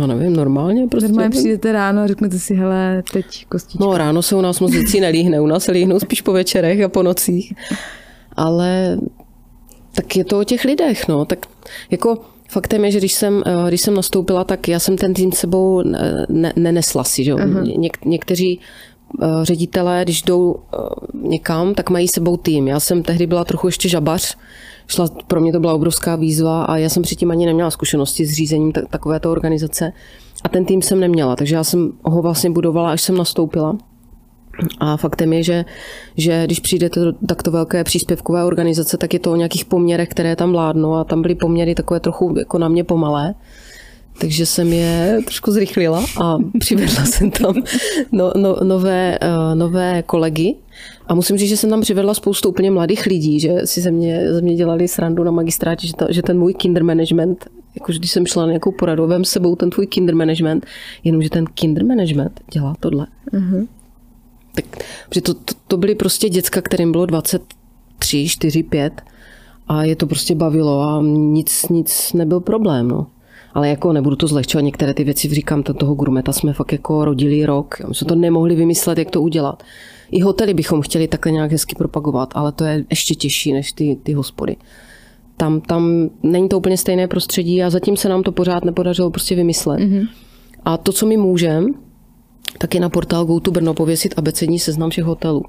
[0.00, 1.08] Já nevím, normálně prostě.
[1.08, 3.84] Normálně přijdete ráno a řeknete si, hele, teď kostička.
[3.84, 6.82] No ráno se u nás moc věcí nelíhne, u nás se líhnou spíš po večerech
[6.82, 7.52] a po nocích.
[8.36, 8.98] Ale
[9.94, 11.24] tak je to o těch lidech, no.
[11.24, 11.46] Tak
[11.90, 12.18] jako
[12.48, 15.82] Faktem je, že když jsem, eh, když jsem nastoupila, tak já jsem ten tým sebou
[16.28, 17.24] ne, nenesla si.
[17.24, 17.34] Že?
[17.76, 18.60] Něk, někteří
[19.22, 20.78] Eh, ředitelé, když jdou eh,
[21.14, 22.68] někam, tak mají sebou tým.
[22.68, 24.36] Já jsem tehdy byla trochu ještě žabař,
[24.86, 28.32] šla, pro mě to byla obrovská výzva a já jsem předtím ani neměla zkušenosti s
[28.32, 29.92] řízením takovéto organizace
[30.44, 33.76] a ten tým jsem neměla, takže já jsem ho vlastně budovala, až jsem nastoupila.
[34.80, 35.64] A faktem je, že,
[36.16, 40.36] že když přijdete do takto velké příspěvkové organizace, tak je to o nějakých poměrech, které
[40.36, 43.34] tam vládnou a tam byly poměry takové trochu jako na mě pomalé.
[44.18, 47.54] Takže jsem je trošku zrychlila a přivedla jsem tam
[48.12, 50.54] no, no, nové, uh, nové kolegy.
[51.06, 54.32] A musím říct, že jsem tam přivedla spoustu úplně mladých lidí, že si ze mě,
[54.32, 58.10] ze mě dělali srandu na magistrátě, že, to, že ten můj kinder management, jakože když
[58.10, 60.66] jsem šla na nějakou poradu, vem sebou ten tvůj kinder management,
[61.04, 63.06] jenomže ten kinder management dělá tohle.
[63.32, 63.68] Uh-huh.
[64.54, 64.64] Tak,
[65.08, 69.02] protože to, to, to byly prostě děcka, kterým bylo 23, 4, 5
[69.68, 72.88] a je to prostě bavilo a nic, nic nebyl problém.
[72.88, 73.06] No
[73.54, 77.46] ale jako nebudu to zlehčovat, některé ty věci říkám, toho grumeta jsme fakt jako rodili
[77.46, 79.62] rok, my jsme to nemohli vymyslet, jak to udělat.
[80.10, 83.98] I hotely bychom chtěli takhle nějak hezky propagovat, ale to je ještě těžší než ty,
[84.02, 84.56] ty hospody.
[85.36, 89.34] Tam, tam není to úplně stejné prostředí a zatím se nám to pořád nepodařilo prostě
[89.34, 89.80] vymyslet.
[89.80, 90.08] Mm-hmm.
[90.64, 91.66] A to, co my můžeme,
[92.58, 95.42] tak je na portál GoTo Brno pověsit abecední seznam všech hotelů.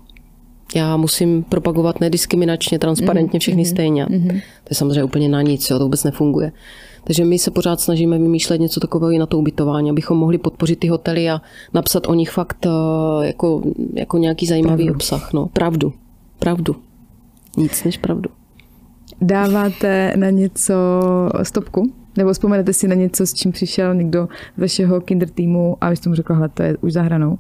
[0.76, 3.70] Já musím propagovat nediskriminačně, transparentně všechny mm-hmm.
[3.70, 4.06] stejně.
[4.06, 4.42] Mm-hmm.
[4.64, 6.52] To je samozřejmě úplně na nic, jo, to vůbec nefunguje.
[7.06, 10.80] Takže my se pořád snažíme vymýšlet něco takového i na to ubytování, abychom mohli podpořit
[10.80, 11.42] ty hotely a
[11.74, 13.62] napsat o nich fakt eh, jako,
[13.94, 14.96] jako nějaký zajímavý pravdu.
[14.96, 15.34] obsah.
[15.34, 15.94] No, pravdu.
[16.40, 16.76] Pravdu.
[17.58, 18.30] Nic než pravdu.
[19.22, 20.74] Dáváte na něco
[21.44, 21.92] stopku?
[22.18, 24.28] Nebo vzpomenete si na něco, s čím přišel někdo
[24.58, 27.38] z vašeho kinder týmu a vy jste mu řekla, to je už za hranou?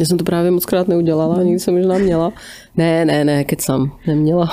[0.00, 2.32] Já jsem to právě moc krát neudělala, nikdy jsem možná měla.
[2.76, 4.48] Ne, ne, ne, kecam, neměla.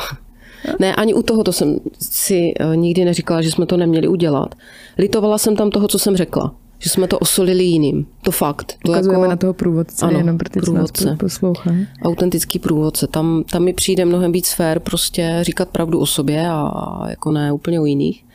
[0.80, 4.56] Ne, ani u toho to jsem si eh, nikdy neříkala, že jsme to neměli udělat.
[4.98, 6.56] Litovala jsem tam toho, co jsem řekla.
[6.80, 8.08] Že jsme to osolili jiným.
[8.22, 8.78] To fakt.
[8.86, 11.16] To Ukazujeme jako, na toho průvodce, ano, jenom pro ty, průvodce.
[11.20, 11.72] poslouchá.
[12.04, 13.08] Autentický průvodce.
[13.08, 17.52] Tam, tam mi přijde mnohem víc fér prostě říkat pravdu o sobě a jako ne
[17.52, 18.26] úplně o jiných.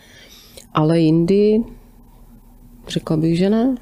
[0.74, 1.60] Ale jindy
[2.88, 3.74] řekla bych, že ne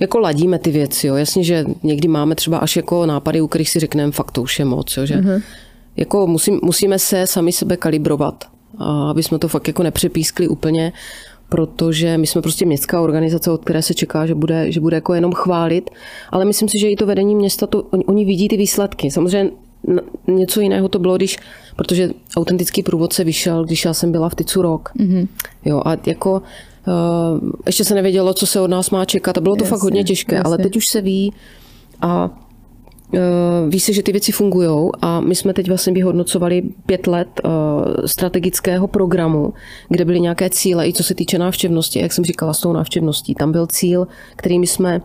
[0.00, 1.14] jako ladíme ty věci, jo.
[1.14, 4.58] Jasně, že někdy máme třeba až jako nápady, u kterých si řekneme, fakt to už
[4.58, 5.42] je moc, jo, že uh-huh.
[6.00, 8.44] Jako musí, musíme se sami sebe kalibrovat,
[9.10, 10.92] aby jsme to fakt jako nepřepískli úplně,
[11.48, 15.14] protože my jsme prostě městská organizace, od které se čeká, že bude, že bude jako
[15.14, 15.90] jenom chválit,
[16.30, 19.10] ale myslím si, že i to vedení města, to, oni, oni vidí ty výsledky.
[19.10, 19.50] Samozřejmě
[20.26, 21.38] něco jiného to bylo, když,
[21.76, 24.90] protože autentický průvodce vyšel, když já jsem byla v Tycu rok.
[24.96, 25.28] Mm-hmm.
[25.64, 26.42] Jo, a jako
[26.86, 29.82] Uh, ještě se nevědělo, co se od nás má čekat a bylo to jasně, fakt
[29.82, 30.44] hodně těžké, jasně.
[30.44, 31.32] ale teď už se ví
[32.00, 32.30] a
[33.68, 37.50] ví se, že ty věci fungují a my jsme teď vlastně vyhodnocovali pět let uh,
[38.06, 39.52] strategického programu,
[39.88, 43.34] kde byly nějaké cíle, i co se týče návštěvnosti, jak jsem říkala s tou návštěvností.
[43.34, 44.06] Tam byl cíl,
[44.36, 45.00] který my jsme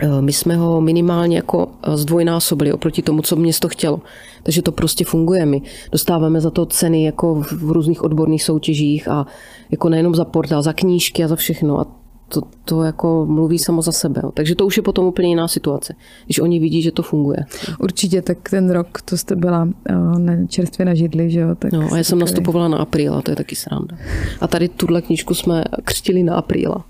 [0.00, 4.00] Eh, my jsme ho minimálně jako eh, zdvojnásobili oproti tomu, co město chtělo.
[4.42, 5.46] Takže to prostě funguje.
[5.46, 5.62] My
[5.92, 9.26] dostáváme za to ceny jako v různých odborných soutěžích a
[9.70, 11.80] jako nejenom za portál, za knížky a za všechno.
[11.80, 11.86] A
[12.28, 14.22] to, to jako mluví samo za sebe.
[14.34, 17.38] Takže to už je potom úplně jiná situace, když oni vidí, že to funguje.
[17.80, 21.54] Určitě, tak ten rok, to jste byla uh, čerstvě na židli, že jo?
[21.54, 23.96] Tak no a já jsem nastupovala na apríla, to je taky sranda.
[24.40, 26.84] A tady tuhle knížku jsme křtili na apríla.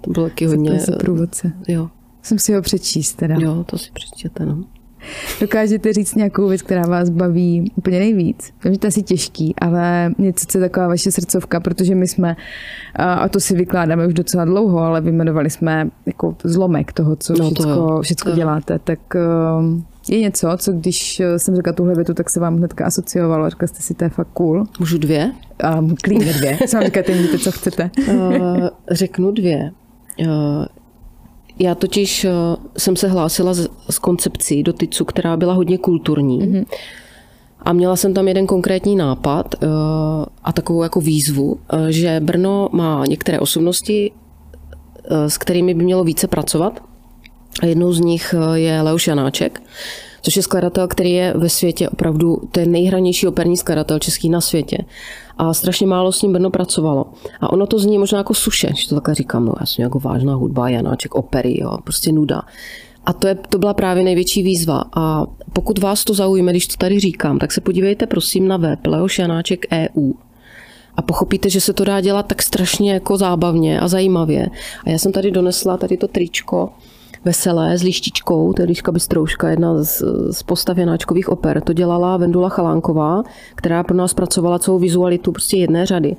[0.00, 0.80] To bylo taky hodně...
[0.98, 1.52] průvodce.
[1.68, 1.88] Jo,
[2.22, 3.36] jsem si ho přečíst teda.
[3.38, 4.64] Jo, to si přečtěte, no.
[5.40, 8.52] Dokážete říct nějakou věc, která vás baví úplně nejvíc?
[8.64, 12.36] Vím, že to asi těžký, ale něco, co je taková vaše srdcovka, protože my jsme,
[12.94, 17.44] a to si vykládáme už docela dlouho, ale vyjmenovali jsme jako zlomek toho, co no,
[17.44, 18.98] všecko, to všecko děláte, tak
[19.58, 23.68] um, je něco, co když jsem řekla tuhle větu, tak se vám hnedka asociovalo, řekla
[23.68, 24.64] jste si, to je fakt cool.
[24.80, 25.30] Můžu dvě?
[25.78, 26.58] Um, klidně dvě.
[26.68, 27.90] Co vám říkáte, co chcete?
[28.08, 29.70] Uh, řeknu dvě.
[30.20, 30.26] Uh,
[31.58, 32.30] já totiž eh,
[32.78, 33.54] jsem se hlásila
[33.88, 36.40] s, koncepcí do TICu, která byla hodně kulturní.
[36.40, 36.66] Mm-hmm.
[37.58, 39.70] A měla jsem tam jeden konkrétní nápad uh,
[40.44, 44.12] a takovou jako výzvu, uh, že Brno má některé osobnosti,
[45.10, 46.82] s kterými by mělo více pracovat.
[47.62, 49.62] A jednou z nich je Leoš Janáček,
[50.22, 54.78] což je skladatel, který je ve světě opravdu ten nejhranější operní skladatel český na světě.
[55.36, 57.04] A strašně málo s ním Brno pracovalo.
[57.40, 60.34] A ono to zní možná jako suše, že to takhle říkám, no jasně, jako vážná
[60.34, 62.42] hudba, Janáček, opery, jo, prostě nuda.
[63.06, 64.84] A to, je, to byla právě největší výzva.
[64.96, 68.86] A pokud vás to zaujme, když to tady říkám, tak se podívejte prosím na web
[68.86, 70.12] Leoš Janáček EU
[70.96, 74.48] a pochopíte, že se to dá dělat tak strašně jako zábavně a zajímavě.
[74.84, 76.70] A já jsem tady donesla tady to tričko,
[77.26, 81.60] Veselé s lištičkou, to je Liška Bystrouška, jedna z, z postav Janáčkových oper.
[81.60, 83.22] To dělala Vendula Chalánková,
[83.54, 86.16] která pro nás pracovala celou vizualitu prostě jedné řady.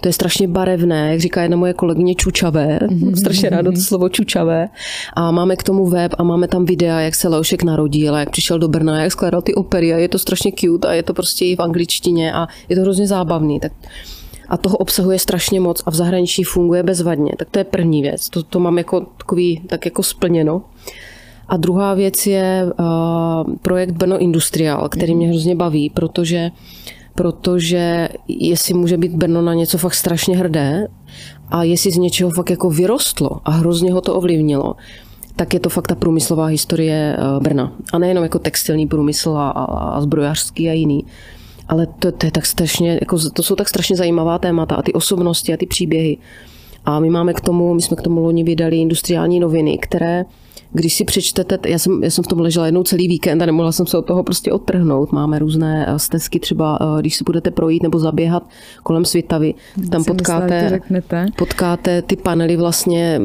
[0.00, 2.78] To je strašně barevné, jak říká jedna moje kolegyně, čučavé.
[2.82, 3.14] Mm-hmm.
[3.14, 4.68] Strašně ráda to slovo čučavé.
[5.16, 8.58] A máme k tomu web a máme tam videa, jak se Leošek narodil, jak přišel
[8.58, 11.44] do Brna, jak skládal ty opery a je to strašně cute a je to prostě
[11.44, 13.60] i v angličtině a je to hrozně zábavný.
[13.60, 13.72] Tak
[14.48, 17.32] a toho obsahuje strašně moc a v zahraničí funguje bezvadně.
[17.38, 18.28] Tak to je první věc.
[18.28, 20.62] To, to mám jako takový, tak jako splněno.
[21.48, 26.50] A druhá věc je uh, projekt Brno Industrial, který mě hrozně baví, protože
[27.14, 30.86] protože jestli může být Brno na něco fakt strašně hrdé
[31.48, 34.74] a jestli z něčeho fakt jako vyrostlo a hrozně ho to ovlivnilo,
[35.36, 37.72] tak je to fakt ta průmyslová historie Brna.
[37.92, 41.04] A nejenom jako textilní průmysl a, a zbrojařský a jiný,
[41.68, 44.92] ale to, to je tak strašně, jako, to jsou tak strašně zajímavá témata a ty
[44.92, 46.16] osobnosti a ty příběhy.
[46.84, 50.24] A my máme k tomu, my jsme k tomu loni vydali industriální noviny, které
[50.72, 53.72] když si přečtete, já jsem, já jsem v tom ležela jednou celý víkend a nemohla
[53.72, 55.12] jsem se od toho prostě odtrhnout.
[55.12, 58.42] Máme různé eh, stezky, třeba eh, když si budete projít nebo zaběhat
[58.82, 59.54] kolem Svitavy,
[59.90, 60.80] tam potkáte,
[61.38, 63.20] potkáte ty panely vlastně.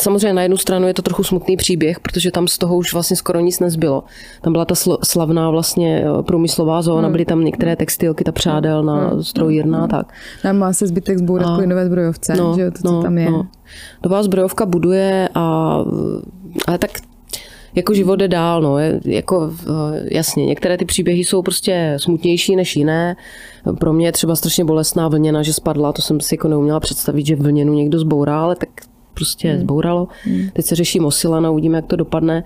[0.00, 3.16] Samozřejmě na jednu stranu je to trochu smutný příběh, protože tam z toho už vlastně
[3.16, 4.04] skoro nic nezbylo.
[4.42, 7.12] Tam byla ta slavná vlastně eh, průmyslová zóna, hmm.
[7.12, 9.22] byly tam některé textilky, ta přádelna, hmm.
[9.22, 10.12] strojírna a tak.
[10.42, 13.30] Tam má se zbytek zbourat plynové zbrojovce, no, že to, co no, tam je.
[13.30, 13.46] No.
[14.04, 15.78] Nová zbrojovka buduje a
[16.66, 16.90] ale tak
[17.74, 18.78] jako život jde dál, no.
[19.04, 23.16] Jako, eh, jasně, některé ty příběhy jsou prostě smutnější než jiné.
[23.78, 27.26] Pro mě je třeba strašně bolestná vlněna, že spadla, to jsem si jako neuměla představit,
[27.26, 28.68] že vlněnu někdo zbourá, ale tak
[29.14, 29.60] prostě hmm.
[29.60, 30.08] zbouralo.
[30.24, 30.48] Hmm.
[30.52, 32.44] Teď se řeší Mosilana, uvidíme, jak to dopadne.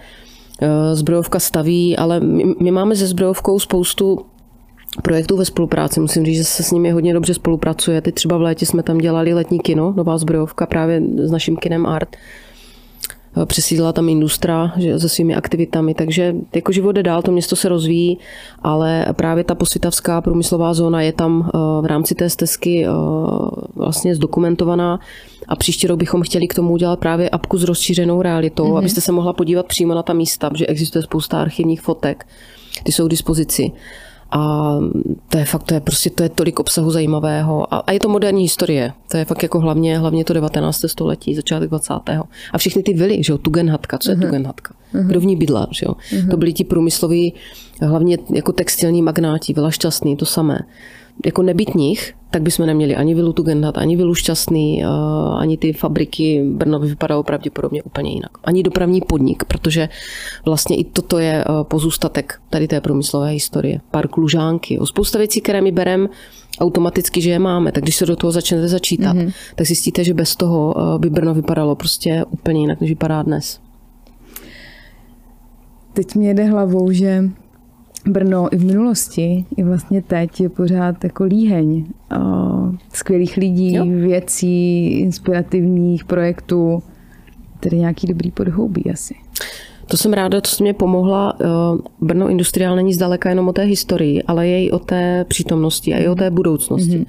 [0.62, 4.18] Eh, zbrojovka staví, ale my, my máme se zbrojovkou spoustu
[5.02, 6.00] projektů ve spolupráci.
[6.00, 8.00] Musím říct, že se s nimi hodně dobře spolupracuje.
[8.00, 11.86] Teď třeba v létě jsme tam dělali letní kino, nová zbrojovka právě s naším kinem
[11.86, 12.16] Art
[13.44, 17.68] přesídla tam Industra že, se svými aktivitami, takže jako život jde dál, to město se
[17.68, 18.18] rozvíjí,
[18.62, 22.86] ale právě ta posvitavská průmyslová zóna je tam v rámci té stezky
[23.74, 25.00] vlastně zdokumentovaná
[25.48, 28.78] a příští rok bychom chtěli k tomu udělat právě apku s rozšířenou realitou, mm-hmm.
[28.78, 32.26] abyste se mohla podívat přímo na ta místa, že existuje spousta archivních fotek,
[32.82, 33.72] ty jsou k dispozici.
[34.30, 34.72] A
[35.28, 37.74] to je fakt, to je prostě, to je tolik obsahu zajímavého.
[37.74, 38.92] A, a je to moderní historie.
[39.10, 40.80] To je fakt jako hlavně, hlavně to 19.
[40.86, 41.94] století, začátek 20.
[42.52, 44.20] A všechny ty vily, že jo, Tugendhatka, co je uh-huh.
[44.20, 44.74] Tugendhatka?
[44.94, 45.06] Uh-huh.
[45.06, 45.92] Kdo v ní bydlel, že jo?
[45.92, 46.30] Uh-huh.
[46.30, 47.34] To byli ti průmysloví,
[47.82, 50.58] hlavně jako textilní magnáti, byla šťastný, to samé
[51.24, 54.84] jako nebytních, tak bychom neměli ani vilu Tugendhat, ani vilu Šťastný,
[55.38, 56.44] ani ty fabriky.
[56.44, 58.30] Brno by vypadalo pravděpodobně úplně jinak.
[58.44, 59.88] Ani dopravní podnik, protože
[60.44, 63.80] vlastně i toto je eh, pozůstatek tady té průmyslové historie.
[63.90, 66.08] Park Lužánky, o spousta věcí, které my bereme
[66.60, 69.32] automaticky, že je máme, tak když se do toho začnete začítat, mm-hmm.
[69.54, 73.60] tak zjistíte, že bez toho eh, by Brno vypadalo prostě úplně jinak, než vypadá dnes.
[75.92, 77.24] Teď mě jde hlavou, že
[78.06, 81.84] Brno i v minulosti, i vlastně teď je pořád jako líheň
[82.92, 83.86] skvělých lidí, jo.
[83.86, 86.82] věcí, inspirativních projektů,
[87.60, 89.14] tedy nějaký dobrý podhoubí asi.
[89.88, 91.36] To jsem ráda, to mě pomohla.
[92.00, 95.98] Brno Industriál není zdaleka jenom o té historii, ale je i o té přítomnosti a
[95.98, 96.98] i o té budoucnosti.
[96.98, 97.06] Mm-hmm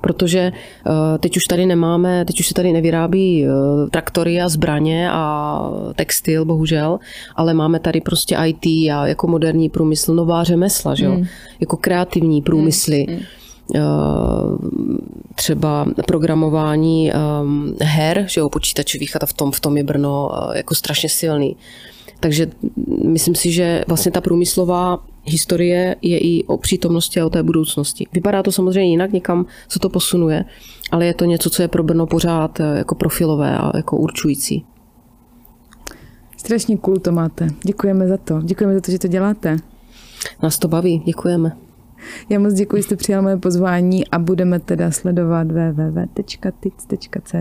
[0.00, 0.52] protože
[0.86, 3.50] eh, teď už tady nemáme, teď už se tady nevyrábí eh,
[3.90, 5.60] traktory a zbraně a
[5.96, 6.98] textil, bohužel,
[7.36, 11.12] ale máme tady prostě IT a jako moderní průmysl, nová řemesla, že jo?
[11.12, 11.26] Mm.
[11.60, 13.06] jako kreativní průmysly.
[13.08, 13.18] Mm.
[15.34, 17.12] třeba programování
[17.82, 21.56] her, že jo, počítačových a v tom, v tom je Brno jako strašně silný.
[22.20, 22.46] Takže
[23.04, 28.06] myslím si, že vlastně ta průmyslová historie je i o přítomnosti a o té budoucnosti.
[28.12, 30.44] Vypadá to samozřejmě jinak, někam se to posunuje,
[30.90, 34.64] ale je to něco, co je pro Brno pořád eh, jako profilové a jako určující.
[36.36, 37.48] Strašně cool to máte.
[37.62, 38.40] Děkujeme za to.
[38.42, 39.56] Děkujeme za to, že to děláte.
[40.42, 41.02] Nás to baví.
[41.06, 41.56] Děkujeme.
[42.28, 47.34] Já moc děkuji, že jste přijal moje pozvání a budeme teda sledovat www.tic.cz.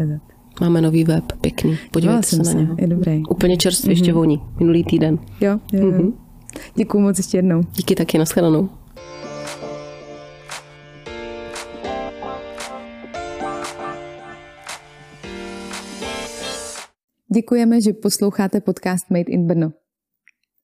[0.61, 1.77] Máme nový web, pěkný.
[1.91, 2.67] Podívejte se na něj.
[2.77, 3.23] Je dobrý.
[3.29, 3.97] Úplně čerstvě, mm-hmm.
[3.97, 4.19] ještě mhm.
[4.19, 4.41] voní.
[4.59, 5.19] Minulý týden.
[5.41, 5.91] Jo, jo, jo.
[5.91, 6.13] Mm-hmm.
[6.75, 7.61] Děkuji moc ještě jednou.
[7.75, 8.69] Díky taky, nashledanou.
[17.33, 19.73] Děkujeme, že posloucháte podcast Made in Brno.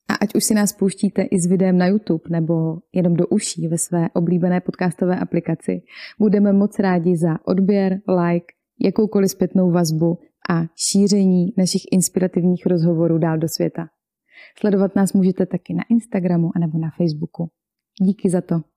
[0.09, 3.67] A ať už si nás pouštíte i s videem na YouTube nebo jenom do uší
[3.67, 5.81] ve své oblíbené podcastové aplikaci,
[6.19, 8.45] budeme moc rádi za odběr, like,
[8.79, 10.17] jakoukoliv zpětnou vazbu
[10.49, 13.87] a šíření našich inspirativních rozhovorů dál do světa.
[14.59, 17.49] Sledovat nás můžete taky na Instagramu anebo na Facebooku.
[18.01, 18.72] Díky za to.